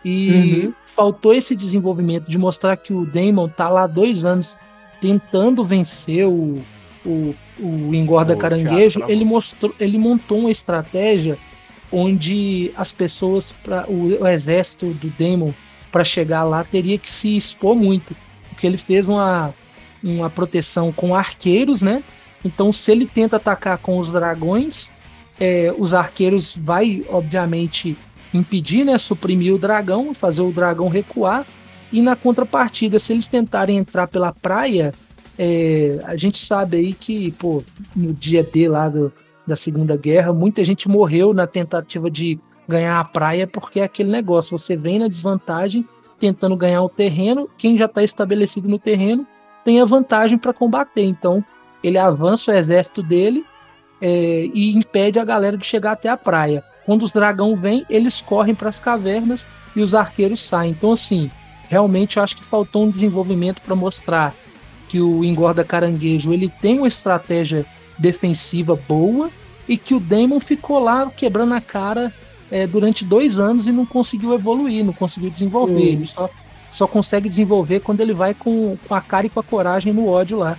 E 0.04 0.66
uhum. 0.66 0.74
faltou 0.96 1.34
esse 1.34 1.56
desenvolvimento 1.56 2.30
de 2.30 2.38
mostrar 2.38 2.76
que 2.78 2.94
o 2.94 3.06
Damon 3.06 3.48
tá 3.48 3.70
lá 3.70 3.88
dois 3.88 4.26
anos 4.26 4.58
tentando 5.00 5.64
vencer 5.64 6.28
o, 6.28 6.62
o, 7.06 7.36
o 7.60 7.96
engorda 7.96 8.36
caranguejo, 8.36 9.00
teatro. 9.00 9.14
ele 9.14 9.26
mostrou, 9.26 9.74
ele 9.80 9.98
montou 9.98 10.40
uma 10.40 10.52
estratégia 10.52 11.38
onde 11.92 12.72
as 12.76 12.92
pessoas 12.92 13.52
para 13.64 13.90
o, 13.90 14.22
o, 14.22 14.28
exército 14.28 14.88
do 14.94 15.10
Demon 15.10 15.54
para 15.92 16.04
chegar 16.04 16.44
lá 16.44 16.64
teria 16.64 16.98
que 16.98 17.10
se 17.10 17.38
expor 17.38 17.76
muito, 17.76 18.16
porque 18.50 18.66
ele 18.66 18.78
fez 18.78 19.08
uma 19.08 19.54
uma 20.04 20.30
proteção 20.30 20.92
com 20.92 21.16
arqueiros, 21.16 21.82
né? 21.82 22.04
Então, 22.44 22.74
se 22.74 22.92
ele 22.92 23.06
tenta 23.06 23.38
atacar 23.38 23.78
com 23.78 23.98
os 23.98 24.12
dragões, 24.12 24.92
é, 25.40 25.74
os 25.78 25.94
arqueiros 25.94 26.56
vai 26.56 27.04
obviamente 27.10 27.98
impedir, 28.34 28.84
né, 28.84 28.98
suprimir 28.98 29.54
o 29.54 29.60
dragão, 29.60 30.14
fazer 30.14 30.42
o 30.42 30.52
dragão 30.52 30.88
recuar 30.88 31.46
e 31.94 32.02
na 32.02 32.16
contrapartida, 32.16 32.98
se 32.98 33.14
eles 33.14 33.28
tentarem 33.28 33.78
entrar 33.78 34.08
pela 34.08 34.34
praia, 34.34 34.96
é, 35.38 36.00
a 36.06 36.16
gente 36.16 36.44
sabe 36.44 36.78
aí 36.78 36.92
que, 36.92 37.32
pô, 37.34 37.64
no 37.96 38.12
dia 38.12 38.44
D 38.44 38.68
lá 38.68 38.90
do, 38.90 39.14
da 39.46 39.56
Segunda 39.56 39.96
Guerra, 39.96 40.34
muita 40.34 40.64
gente 40.64 40.90
morreu 40.90 41.36
na 41.36 41.46
tentativa 41.46 42.10
de 42.10 42.40
ganhar 42.68 43.00
a 43.00 43.04
praia, 43.04 43.46
porque 43.46 43.80
é 43.80 43.84
aquele 43.84 44.10
negócio, 44.10 44.58
você 44.58 44.76
vem 44.76 44.98
na 44.98 45.08
desvantagem 45.08 45.88
tentando 46.20 46.58
ganhar 46.58 46.82
o 46.82 46.90
terreno, 46.90 47.48
quem 47.60 47.78
já 47.78 47.86
está 47.86 48.04
estabelecido 48.04 48.68
no 48.68 48.80
terreno 48.80 49.28
tem 49.64 49.80
a 49.80 49.86
vantagem 49.86 50.38
para 50.38 50.52
combater. 50.52 51.04
Então, 51.04 51.46
ele 51.84 52.00
avança 52.00 52.52
o 52.52 52.56
exército 52.56 53.04
dele 53.04 53.46
é, 54.06 54.50
e 54.54 54.76
impede 54.76 55.18
a 55.18 55.24
galera 55.24 55.58
de 55.58 55.66
chegar 55.66 55.94
até 55.94 56.10
a 56.10 56.18
praia. 56.18 56.62
Quando 56.86 57.04
os 57.04 57.14
dragão 57.14 57.56
vêm, 57.56 57.86
eles 57.90 58.20
correm 58.20 58.54
para 58.54 58.68
as 58.68 58.78
cavernas 58.78 59.48
e 59.74 59.80
os 59.80 59.96
arqueiros 59.96 60.42
saem. 60.42 60.72
Então, 60.72 60.92
assim, 60.92 61.32
realmente 61.70 62.18
eu 62.18 62.24
acho 62.24 62.36
que 62.36 62.44
faltou 62.44 62.84
um 62.84 62.90
desenvolvimento 62.90 63.62
para 63.62 63.74
mostrar 63.74 64.36
que 64.90 65.00
o 65.00 65.24
engorda 65.24 65.64
caranguejo 65.64 66.34
ele 66.34 66.52
tem 66.62 66.80
uma 66.80 66.88
estratégia 66.88 67.66
defensiva 67.98 68.78
boa 68.88 69.30
e 69.70 69.78
que 69.78 69.96
o 69.96 70.02
Demon 70.02 70.42
ficou 70.42 70.80
lá 70.80 71.10
quebrando 71.10 71.54
a 71.54 71.62
cara 71.62 72.12
é, 72.52 72.68
durante 72.68 73.06
dois 73.06 73.40
anos 73.40 73.68
e 73.68 73.72
não 73.72 73.86
conseguiu 73.86 74.34
evoluir, 74.34 74.84
não 74.84 74.92
conseguiu 74.92 75.30
desenvolver. 75.30 75.82
Ele 75.82 76.06
só 76.06 76.30
só 76.70 76.88
consegue 76.88 77.30
desenvolver 77.30 77.82
quando 77.82 78.02
ele 78.02 78.14
vai 78.14 78.34
com, 78.34 78.76
com 78.88 78.96
a 78.96 79.00
cara 79.00 79.28
e 79.28 79.30
com 79.30 79.40
a 79.40 79.44
coragem 79.44 79.94
no 79.94 80.08
ódio 80.08 80.40
lá. 80.40 80.58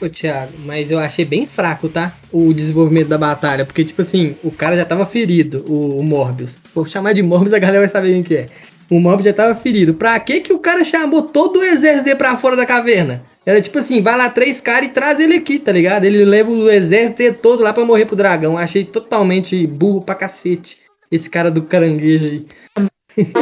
Ô, 0.00 0.08
Thiago, 0.08 0.52
mas 0.64 0.90
eu 0.90 0.98
achei 0.98 1.26
bem 1.26 1.46
fraco, 1.46 1.88
tá? 1.88 2.16
O 2.32 2.54
desenvolvimento 2.54 3.08
da 3.08 3.18
batalha. 3.18 3.66
Porque, 3.66 3.84
tipo 3.84 4.00
assim, 4.00 4.34
o 4.42 4.50
cara 4.50 4.74
já 4.74 4.84
tava 4.84 5.04
ferido, 5.04 5.62
o, 5.68 5.98
o 5.98 6.02
Morbius. 6.02 6.58
Vou 6.74 6.86
chamar 6.86 7.12
de 7.12 7.22
Morbius, 7.22 7.52
a 7.52 7.58
galera 7.58 7.80
vai 7.80 7.88
saber 7.88 8.12
quem 8.12 8.22
que 8.22 8.34
é. 8.34 8.46
O 8.90 8.98
Morbius 8.98 9.26
já 9.26 9.32
tava 9.34 9.54
ferido. 9.54 9.92
Pra 9.92 10.18
que 10.18 10.40
que 10.40 10.52
o 10.52 10.58
cara 10.58 10.82
chamou 10.84 11.22
todo 11.22 11.60
o 11.60 11.62
exército 11.62 12.04
dele 12.04 12.16
pra 12.16 12.36
fora 12.36 12.56
da 12.56 12.64
caverna? 12.64 13.22
Era 13.44 13.60
tipo 13.60 13.78
assim, 13.78 14.00
vai 14.00 14.16
lá 14.16 14.30
três 14.30 14.60
caras 14.60 14.88
e 14.88 14.92
traz 14.92 15.20
ele 15.20 15.34
aqui, 15.34 15.58
tá 15.58 15.70
ligado? 15.70 16.04
Ele 16.04 16.24
leva 16.24 16.50
o 16.50 16.70
exército 16.70 17.34
todo 17.34 17.62
lá 17.62 17.72
pra 17.72 17.84
morrer 17.84 18.06
pro 18.06 18.16
dragão. 18.16 18.56
Achei 18.56 18.84
totalmente 18.84 19.66
burro 19.66 20.00
pra 20.00 20.14
cacete. 20.14 20.78
Esse 21.12 21.28
cara 21.28 21.50
do 21.50 21.62
caranguejo 21.62 22.24
aí. 22.24 22.46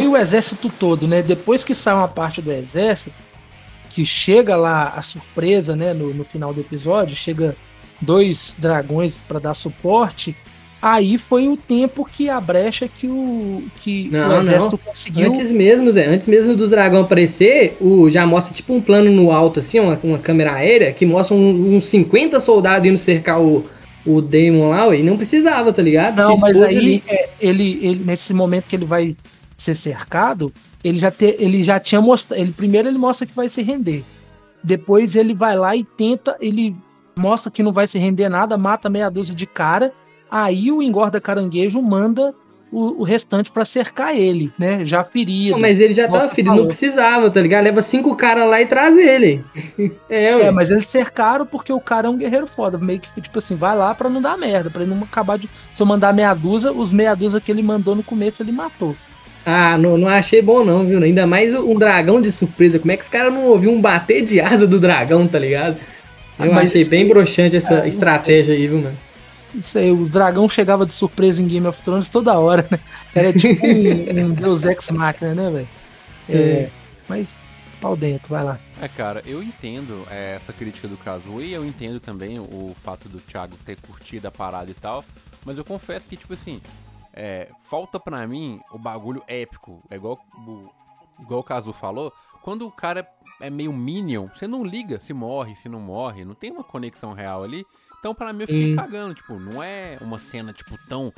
E 0.00 0.08
o 0.08 0.16
exército 0.16 0.70
todo, 0.70 1.06
né? 1.06 1.22
Depois 1.22 1.62
que 1.62 1.74
sai 1.74 1.92
uma 1.92 2.08
parte 2.08 2.40
do 2.40 2.50
exército, 2.50 3.12
que 3.90 4.04
chega 4.04 4.56
lá 4.56 4.94
a 4.96 5.02
surpresa, 5.02 5.74
né, 5.74 5.92
no, 5.92 6.12
no 6.12 6.24
final 6.24 6.52
do 6.52 6.60
episódio, 6.60 7.16
chega 7.16 7.54
dois 8.00 8.54
dragões 8.58 9.24
para 9.26 9.38
dar 9.38 9.54
suporte. 9.54 10.36
Aí 10.80 11.18
foi 11.18 11.48
o 11.48 11.56
tempo 11.56 12.04
que 12.04 12.28
a 12.28 12.40
brecha 12.40 12.86
que 12.86 13.08
o 13.08 13.64
que 13.78 14.08
não, 14.10 14.38
o 14.38 14.40
exército 14.42 14.78
não. 14.84 14.92
conseguiu. 14.92 15.26
Antes 15.26 15.50
mesmo, 15.50 15.90
Zé, 15.90 16.06
antes 16.06 16.28
mesmo 16.28 16.54
do 16.54 16.68
dragão 16.68 17.02
aparecer, 17.02 17.76
o 17.80 18.08
já 18.08 18.24
mostra 18.24 18.54
tipo 18.54 18.72
um 18.72 18.80
plano 18.80 19.10
no 19.10 19.32
alto 19.32 19.58
assim, 19.58 19.80
uma, 19.80 19.98
uma 20.04 20.18
câmera 20.18 20.52
aérea 20.52 20.92
que 20.92 21.04
mostra 21.04 21.34
um, 21.34 21.76
uns 21.76 21.84
50 21.88 22.38
soldados 22.38 22.88
indo 22.88 22.98
cercar 22.98 23.40
o 23.40 23.64
o 24.06 24.22
Damon 24.22 24.70
lá, 24.70 24.96
e 24.96 25.02
não 25.02 25.18
precisava, 25.18 25.70
tá 25.70 25.82
ligado? 25.82 26.16
Não, 26.16 26.36
mas 26.38 26.58
aí 26.62 27.02
é, 27.06 27.28
ele, 27.38 27.78
ele 27.82 28.04
nesse 28.04 28.32
momento 28.32 28.66
que 28.66 28.74
ele 28.74 28.86
vai 28.86 29.14
ser 29.58 29.74
cercado, 29.74 30.52
ele 30.82 30.98
já, 30.98 31.10
te, 31.10 31.36
ele 31.38 31.62
já 31.62 31.78
tinha 31.80 32.00
mostrado. 32.00 32.40
Ele, 32.40 32.52
primeiro 32.52 32.88
ele 32.88 32.96
mostra 32.96 33.26
que 33.26 33.34
vai 33.34 33.48
se 33.48 33.60
render. 33.60 34.04
Depois 34.62 35.16
ele 35.16 35.34
vai 35.34 35.56
lá 35.56 35.76
e 35.76 35.84
tenta. 35.84 36.36
Ele 36.40 36.74
mostra 37.16 37.50
que 37.50 37.62
não 37.62 37.72
vai 37.72 37.86
se 37.86 37.98
render 37.98 38.28
nada, 38.28 38.56
mata 38.56 38.88
meia 38.88 39.10
dúzia 39.10 39.34
de 39.34 39.46
cara. 39.46 39.92
Aí 40.30 40.70
o 40.70 40.80
engorda 40.80 41.20
caranguejo 41.20 41.82
manda 41.82 42.34
o, 42.70 43.00
o 43.00 43.02
restante 43.02 43.50
para 43.50 43.64
cercar 43.64 44.14
ele, 44.14 44.52
né? 44.58 44.84
Já 44.84 45.02
ferido. 45.02 45.52
Não, 45.52 45.60
mas 45.60 45.80
ele 45.80 45.94
já 45.94 46.06
tava 46.06 46.28
ferido, 46.28 46.54
não 46.54 46.66
precisava, 46.66 47.30
tá 47.30 47.40
ligado? 47.40 47.64
Leva 47.64 47.82
cinco 47.82 48.14
caras 48.14 48.48
lá 48.48 48.60
e 48.60 48.66
traz 48.66 48.96
ele. 48.96 49.42
é, 50.08 50.42
é, 50.42 50.50
mas 50.50 50.70
eles 50.70 50.86
cercaram 50.86 51.46
porque 51.46 51.72
o 51.72 51.80
cara 51.80 52.06
é 52.06 52.10
um 52.10 52.16
guerreiro 52.16 52.46
foda. 52.46 52.78
Meio 52.78 53.00
que, 53.00 53.20
tipo 53.20 53.38
assim, 53.38 53.56
vai 53.56 53.76
lá 53.76 53.94
para 53.94 54.10
não 54.10 54.20
dar 54.20 54.36
merda, 54.36 54.70
pra 54.70 54.82
ele 54.82 54.94
não 54.94 55.02
acabar 55.02 55.38
de. 55.38 55.48
Se 55.72 55.82
eu 55.82 55.86
mandar 55.86 56.12
meia 56.12 56.34
dúzia, 56.34 56.70
os 56.70 56.92
meia 56.92 57.14
dúzia 57.16 57.40
que 57.40 57.50
ele 57.50 57.62
mandou 57.62 57.96
no 57.96 58.02
começo 58.02 58.42
ele 58.42 58.52
matou. 58.52 58.94
Ah, 59.50 59.78
não, 59.78 59.96
não 59.96 60.08
achei 60.08 60.42
bom 60.42 60.62
não, 60.62 60.84
viu? 60.84 61.02
Ainda 61.02 61.26
mais 61.26 61.54
um 61.54 61.74
dragão 61.74 62.20
de 62.20 62.30
surpresa. 62.30 62.78
Como 62.78 62.92
é 62.92 62.98
que 62.98 63.02
os 63.02 63.08
caras 63.08 63.32
não 63.32 63.46
ouviram 63.46 63.76
um 63.76 63.80
bater 63.80 64.22
de 64.22 64.42
asa 64.42 64.66
do 64.66 64.78
dragão, 64.78 65.26
tá 65.26 65.38
ligado? 65.38 65.78
Eu 66.38 66.52
ah, 66.52 66.58
achei 66.58 66.84
bem 66.84 67.08
broxante 67.08 67.56
essa 67.56 67.86
é, 67.86 67.88
estratégia 67.88 68.54
aí, 68.54 68.66
viu, 68.66 68.82
mano? 68.82 68.98
Isso 69.54 69.78
aí, 69.78 69.90
o 69.90 70.06
dragão 70.06 70.46
chegava 70.50 70.84
de 70.84 70.92
surpresa 70.92 71.40
em 71.40 71.46
Game 71.46 71.66
of 71.66 71.80
Thrones 71.80 72.10
toda 72.10 72.38
hora, 72.38 72.66
né? 72.70 72.78
Era 73.14 73.32
tipo 73.32 73.66
um, 73.66 74.20
um 74.28 74.34
Deus 74.34 74.66
Ex 74.66 74.90
Machina, 74.90 75.34
né, 75.34 75.50
velho? 75.50 75.68
É, 76.28 76.36
é. 76.36 76.70
Mas, 77.08 77.28
pau 77.80 77.96
dentro, 77.96 78.28
vai 78.28 78.44
lá. 78.44 78.58
É, 78.82 78.86
cara, 78.86 79.22
eu 79.24 79.42
entendo 79.42 80.06
é, 80.10 80.34
essa 80.34 80.52
crítica 80.52 80.86
do 80.86 80.98
caso 80.98 81.40
e 81.40 81.54
eu 81.54 81.64
entendo 81.64 81.98
também 82.00 82.38
o 82.38 82.76
fato 82.84 83.08
do 83.08 83.18
Thiago 83.18 83.56
ter 83.64 83.78
curtido 83.80 84.28
a 84.28 84.30
parada 84.30 84.70
e 84.70 84.74
tal, 84.74 85.02
mas 85.42 85.56
eu 85.56 85.64
confesso 85.64 86.06
que, 86.06 86.18
tipo 86.18 86.34
assim, 86.34 86.60
é, 87.20 87.50
falta 87.62 87.98
pra 87.98 88.24
mim 88.28 88.60
o 88.70 88.78
bagulho 88.78 89.24
épico. 89.26 89.82
É 89.90 89.96
igual, 89.96 90.20
o, 90.36 90.70
igual 91.20 91.40
o 91.40 91.44
Kazu 91.44 91.72
falou. 91.72 92.12
Quando 92.42 92.64
o 92.64 92.70
cara 92.70 93.10
é 93.40 93.50
meio 93.50 93.72
minion, 93.72 94.28
você 94.28 94.46
não 94.46 94.64
liga 94.64 95.00
se 95.00 95.12
morre, 95.12 95.56
se 95.56 95.68
não 95.68 95.80
morre. 95.80 96.24
Não 96.24 96.36
tem 96.36 96.52
uma 96.52 96.62
conexão 96.62 97.12
real 97.12 97.42
ali. 97.42 97.66
Então, 97.98 98.14
pra 98.14 98.32
mim, 98.32 98.42
eu 98.42 98.46
fiquei 98.46 98.72
hum. 98.72 98.76
cagando. 98.76 99.14
Tipo, 99.14 99.36
não 99.36 99.60
é 99.60 99.98
uma 100.00 100.20
cena, 100.20 100.52
tipo, 100.52 100.78
tão. 100.88 101.12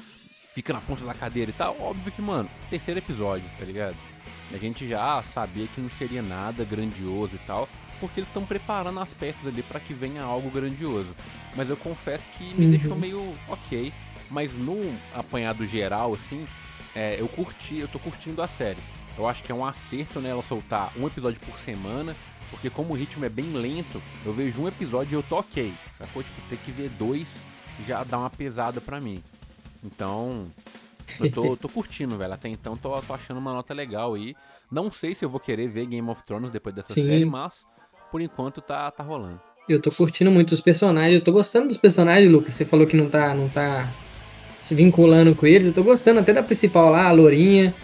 Fica 0.54 0.72
na 0.72 0.80
ponta 0.80 1.04
da 1.04 1.12
cadeira 1.12 1.50
e 1.50 1.54
tal. 1.54 1.76
Óbvio 1.78 2.10
que, 2.10 2.22
mano, 2.22 2.48
terceiro 2.70 2.98
episódio, 2.98 3.48
tá 3.58 3.64
ligado? 3.66 3.96
A 4.54 4.56
gente 4.56 4.88
já 4.88 5.22
sabia 5.24 5.66
que 5.66 5.82
não 5.82 5.90
seria 5.90 6.22
nada 6.22 6.64
grandioso 6.64 7.34
e 7.34 7.46
tal. 7.46 7.68
Porque 8.00 8.20
eles 8.20 8.28
estão 8.30 8.46
preparando 8.46 8.98
as 8.98 9.12
peças 9.12 9.46
ali 9.46 9.62
para 9.62 9.78
que 9.78 9.92
venha 9.92 10.22
algo 10.22 10.50
grandioso. 10.50 11.14
Mas 11.54 11.68
eu 11.68 11.76
confesso 11.76 12.24
que 12.38 12.54
me 12.54 12.64
uhum. 12.64 12.70
deixou 12.70 12.96
meio 12.96 13.36
ok. 13.46 13.92
Mas 14.30 14.52
no 14.52 14.94
apanhado 15.14 15.66
geral, 15.66 16.14
assim, 16.14 16.46
é, 16.94 17.20
eu 17.20 17.28
curti, 17.28 17.78
eu 17.78 17.88
tô 17.88 17.98
curtindo 17.98 18.40
a 18.42 18.48
série. 18.48 18.78
Eu 19.18 19.26
acho 19.26 19.42
que 19.42 19.52
é 19.52 19.54
um 19.54 19.64
acerto 19.64 20.20
né, 20.20 20.30
ela 20.30 20.42
soltar 20.42 20.92
um 20.96 21.06
episódio 21.06 21.40
por 21.40 21.58
semana, 21.58 22.14
porque 22.50 22.70
como 22.70 22.92
o 22.92 22.96
ritmo 22.96 23.24
é 23.24 23.28
bem 23.28 23.52
lento, 23.52 24.00
eu 24.24 24.32
vejo 24.32 24.62
um 24.62 24.68
episódio 24.68 25.12
e 25.12 25.14
eu 25.14 25.22
tô 25.22 25.38
ok. 25.38 25.72
Sacou? 25.98 26.22
Tipo, 26.22 26.40
ter 26.48 26.58
que 26.58 26.70
ver 26.70 26.88
dois 26.90 27.28
já 27.86 28.04
dá 28.04 28.18
uma 28.18 28.30
pesada 28.30 28.80
pra 28.80 29.00
mim. 29.00 29.22
Então, 29.82 30.46
eu 31.18 31.30
tô, 31.30 31.56
tô 31.56 31.68
curtindo, 31.70 32.16
velho. 32.16 32.32
Até 32.32 32.48
então 32.48 32.76
tô, 32.76 33.00
tô, 33.02 33.14
achando 33.14 33.38
uma 33.38 33.52
nota 33.52 33.74
legal 33.74 34.14
aí. 34.14 34.34
Não 34.70 34.90
sei 34.90 35.14
se 35.14 35.24
eu 35.24 35.28
vou 35.28 35.40
querer 35.40 35.68
ver 35.68 35.86
Game 35.86 36.08
of 36.08 36.22
Thrones 36.24 36.50
depois 36.50 36.74
dessa 36.74 36.92
Sim. 36.92 37.06
série, 37.06 37.24
mas 37.24 37.64
por 38.10 38.20
enquanto 38.20 38.60
tá, 38.60 38.90
tá 38.90 39.02
rolando. 39.02 39.40
Eu 39.68 39.80
tô 39.80 39.90
curtindo 39.90 40.30
muito 40.30 40.52
os 40.52 40.60
personagens, 40.60 41.14
eu 41.14 41.24
tô 41.24 41.32
gostando 41.32 41.68
dos 41.68 41.76
personagens, 41.76 42.30
Lucas. 42.30 42.54
Você 42.54 42.64
falou 42.64 42.86
que 42.86 42.96
não 42.96 43.08
tá, 43.08 43.34
não 43.34 43.48
tá 43.48 43.88
se 44.62 44.74
vinculando 44.74 45.34
com 45.34 45.46
eles. 45.46 45.68
Eu 45.68 45.72
tô 45.72 45.82
gostando 45.82 46.20
até 46.20 46.32
da 46.32 46.42
principal 46.42 46.90
lá, 46.90 47.08
a 47.08 47.12
Lourinha, 47.12 47.74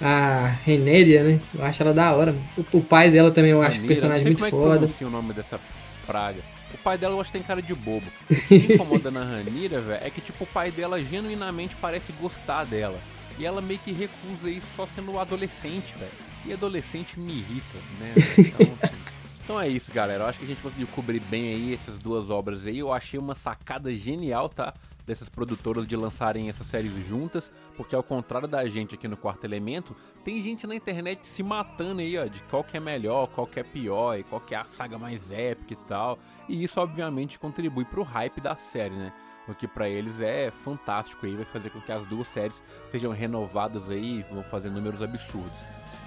a 0.00 0.46
Renéria, 0.64 1.22
né? 1.22 1.40
Eu 1.54 1.64
acho 1.64 1.82
ela 1.82 1.92
da 1.92 2.12
hora. 2.12 2.34
O, 2.56 2.78
o 2.78 2.82
pai 2.82 3.10
dela 3.10 3.30
também 3.30 3.50
eu 3.50 3.62
acho 3.62 3.76
Ranira, 3.76 3.94
personagem 3.94 4.24
muito 4.24 4.38
como 4.38 4.50
foda. 4.50 4.86
É 4.86 4.88
que 4.88 5.04
o 5.04 5.10
nome 5.10 5.32
dessa 5.32 5.60
praga. 6.06 6.40
O 6.72 6.78
pai 6.78 6.98
dela 6.98 7.14
eu 7.14 7.20
acho 7.20 7.30
que 7.30 7.38
tem 7.38 7.46
cara 7.46 7.62
de 7.62 7.74
bobo. 7.74 8.06
O 8.30 8.34
que 8.34 8.58
me 8.58 8.74
incomoda 8.74 9.10
na 9.10 9.24
Ranira, 9.24 9.80
velho, 9.80 10.04
é 10.04 10.10
que 10.10 10.20
tipo 10.20 10.44
o 10.44 10.46
pai 10.46 10.70
dela 10.70 11.02
genuinamente 11.02 11.76
parece 11.76 12.12
gostar 12.20 12.64
dela. 12.64 12.98
E 13.38 13.44
ela 13.44 13.60
meio 13.60 13.80
que 13.80 13.92
recusa 13.92 14.48
isso 14.48 14.66
só 14.76 14.86
sendo 14.86 15.18
adolescente, 15.18 15.94
velho. 15.98 16.12
E 16.46 16.52
adolescente 16.52 17.18
me 17.18 17.32
irrita, 17.32 17.78
né? 17.98 18.14
Então, 18.38 18.74
assim, 18.82 18.94
então 19.42 19.60
é 19.60 19.68
isso, 19.68 19.90
galera. 19.92 20.24
Eu 20.24 20.28
acho 20.28 20.38
que 20.38 20.44
a 20.44 20.48
gente 20.48 20.62
conseguiu 20.62 20.86
cobrir 20.88 21.20
bem 21.20 21.54
aí 21.54 21.74
essas 21.74 21.98
duas 21.98 22.30
obras 22.30 22.66
aí. 22.66 22.78
Eu 22.78 22.92
achei 22.92 23.18
uma 23.18 23.34
sacada 23.34 23.92
genial, 23.92 24.48
tá? 24.48 24.74
Dessas 25.06 25.28
produtoras 25.28 25.86
de 25.86 25.96
lançarem 25.96 26.48
essas 26.48 26.66
séries 26.66 26.92
juntas, 27.06 27.50
porque 27.76 27.94
ao 27.94 28.02
contrário 28.02 28.48
da 28.48 28.66
gente 28.66 28.94
aqui 28.94 29.06
no 29.06 29.16
Quarto 29.16 29.44
Elemento, 29.44 29.94
tem 30.24 30.42
gente 30.42 30.66
na 30.66 30.74
internet 30.74 31.26
se 31.26 31.42
matando 31.42 32.00
aí, 32.00 32.16
ó, 32.16 32.24
de 32.24 32.40
qual 32.42 32.64
que 32.64 32.76
é 32.76 32.80
melhor, 32.80 33.28
qual 33.28 33.46
que 33.46 33.60
é 33.60 33.62
pior, 33.62 34.18
e 34.18 34.24
qual 34.24 34.40
que 34.40 34.54
é 34.54 34.58
a 34.58 34.64
saga 34.64 34.98
mais 34.98 35.30
épica 35.30 35.74
e 35.74 35.88
tal. 35.88 36.18
E 36.48 36.62
isso 36.62 36.80
obviamente 36.80 37.38
contribui 37.38 37.84
pro 37.84 38.02
hype 38.02 38.40
da 38.40 38.56
série, 38.56 38.94
né? 38.94 39.12
O 39.46 39.54
que 39.54 39.68
para 39.68 39.88
eles 39.88 40.20
é 40.20 40.50
fantástico 40.50 41.26
aí, 41.26 41.34
vai 41.34 41.44
fazer 41.44 41.68
com 41.68 41.80
que 41.80 41.92
as 41.92 42.06
duas 42.06 42.26
séries 42.28 42.62
sejam 42.90 43.12
renovadas 43.12 43.90
aí 43.90 44.24
vão 44.30 44.42
fazer 44.42 44.70
números 44.70 45.02
absurdos. 45.02 45.52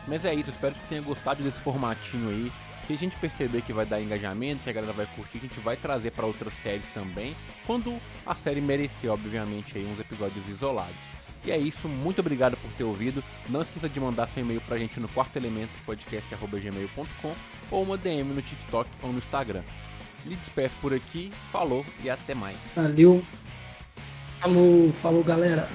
Mas 0.07 0.25
é 0.25 0.33
isso, 0.33 0.49
espero 0.49 0.73
que 0.73 0.87
tenha 0.87 1.01
gostado 1.01 1.43
desse 1.43 1.59
formatinho 1.59 2.29
aí 2.29 2.51
se 2.87 2.93
a 2.93 2.97
gente 2.97 3.17
perceber 3.17 3.61
que 3.61 3.73
vai 3.73 3.85
dar 3.85 4.01
engajamento, 4.01 4.63
que 4.63 4.69
a 4.69 4.73
galera 4.73 4.93
vai 4.93 5.05
curtir, 5.07 5.39
a 5.39 5.41
gente 5.41 5.59
vai 5.59 5.75
trazer 5.75 6.11
para 6.11 6.25
outras 6.25 6.53
séries 6.63 6.85
também, 6.93 7.35
quando 7.65 7.99
a 8.25 8.33
série 8.33 8.61
merecer, 8.61 9.11
obviamente, 9.11 9.77
aí 9.77 9.85
uns 9.85 9.99
episódios 9.99 10.47
isolados. 10.47 10.95
E 11.43 11.51
é 11.51 11.57
isso, 11.57 11.87
muito 11.87 12.19
obrigado 12.19 12.55
por 12.57 12.71
ter 12.71 12.85
ouvido. 12.85 13.21
Não 13.49 13.61
esqueça 13.61 13.89
de 13.89 13.99
mandar 13.99 14.27
seu 14.27 14.41
e-mail 14.41 14.61
pra 14.61 14.77
gente 14.77 14.99
no 14.99 15.07
quarto 15.09 15.35
elemento 15.35 15.69
podcast@gmail.com 15.85 17.35
ou 17.69 17.83
uma 17.83 17.97
DM 17.97 18.33
no 18.33 18.41
TikTok 18.41 18.89
ou 19.03 19.11
no 19.11 19.19
Instagram. 19.19 19.63
Me 20.25 20.35
despeço 20.35 20.75
por 20.81 20.93
aqui, 20.93 21.31
falou 21.51 21.85
e 22.03 22.09
até 22.09 22.33
mais. 22.33 22.57
Valeu. 22.73 23.23
Falou, 24.39 24.93
falou 25.01 25.23
galera. 25.23 25.69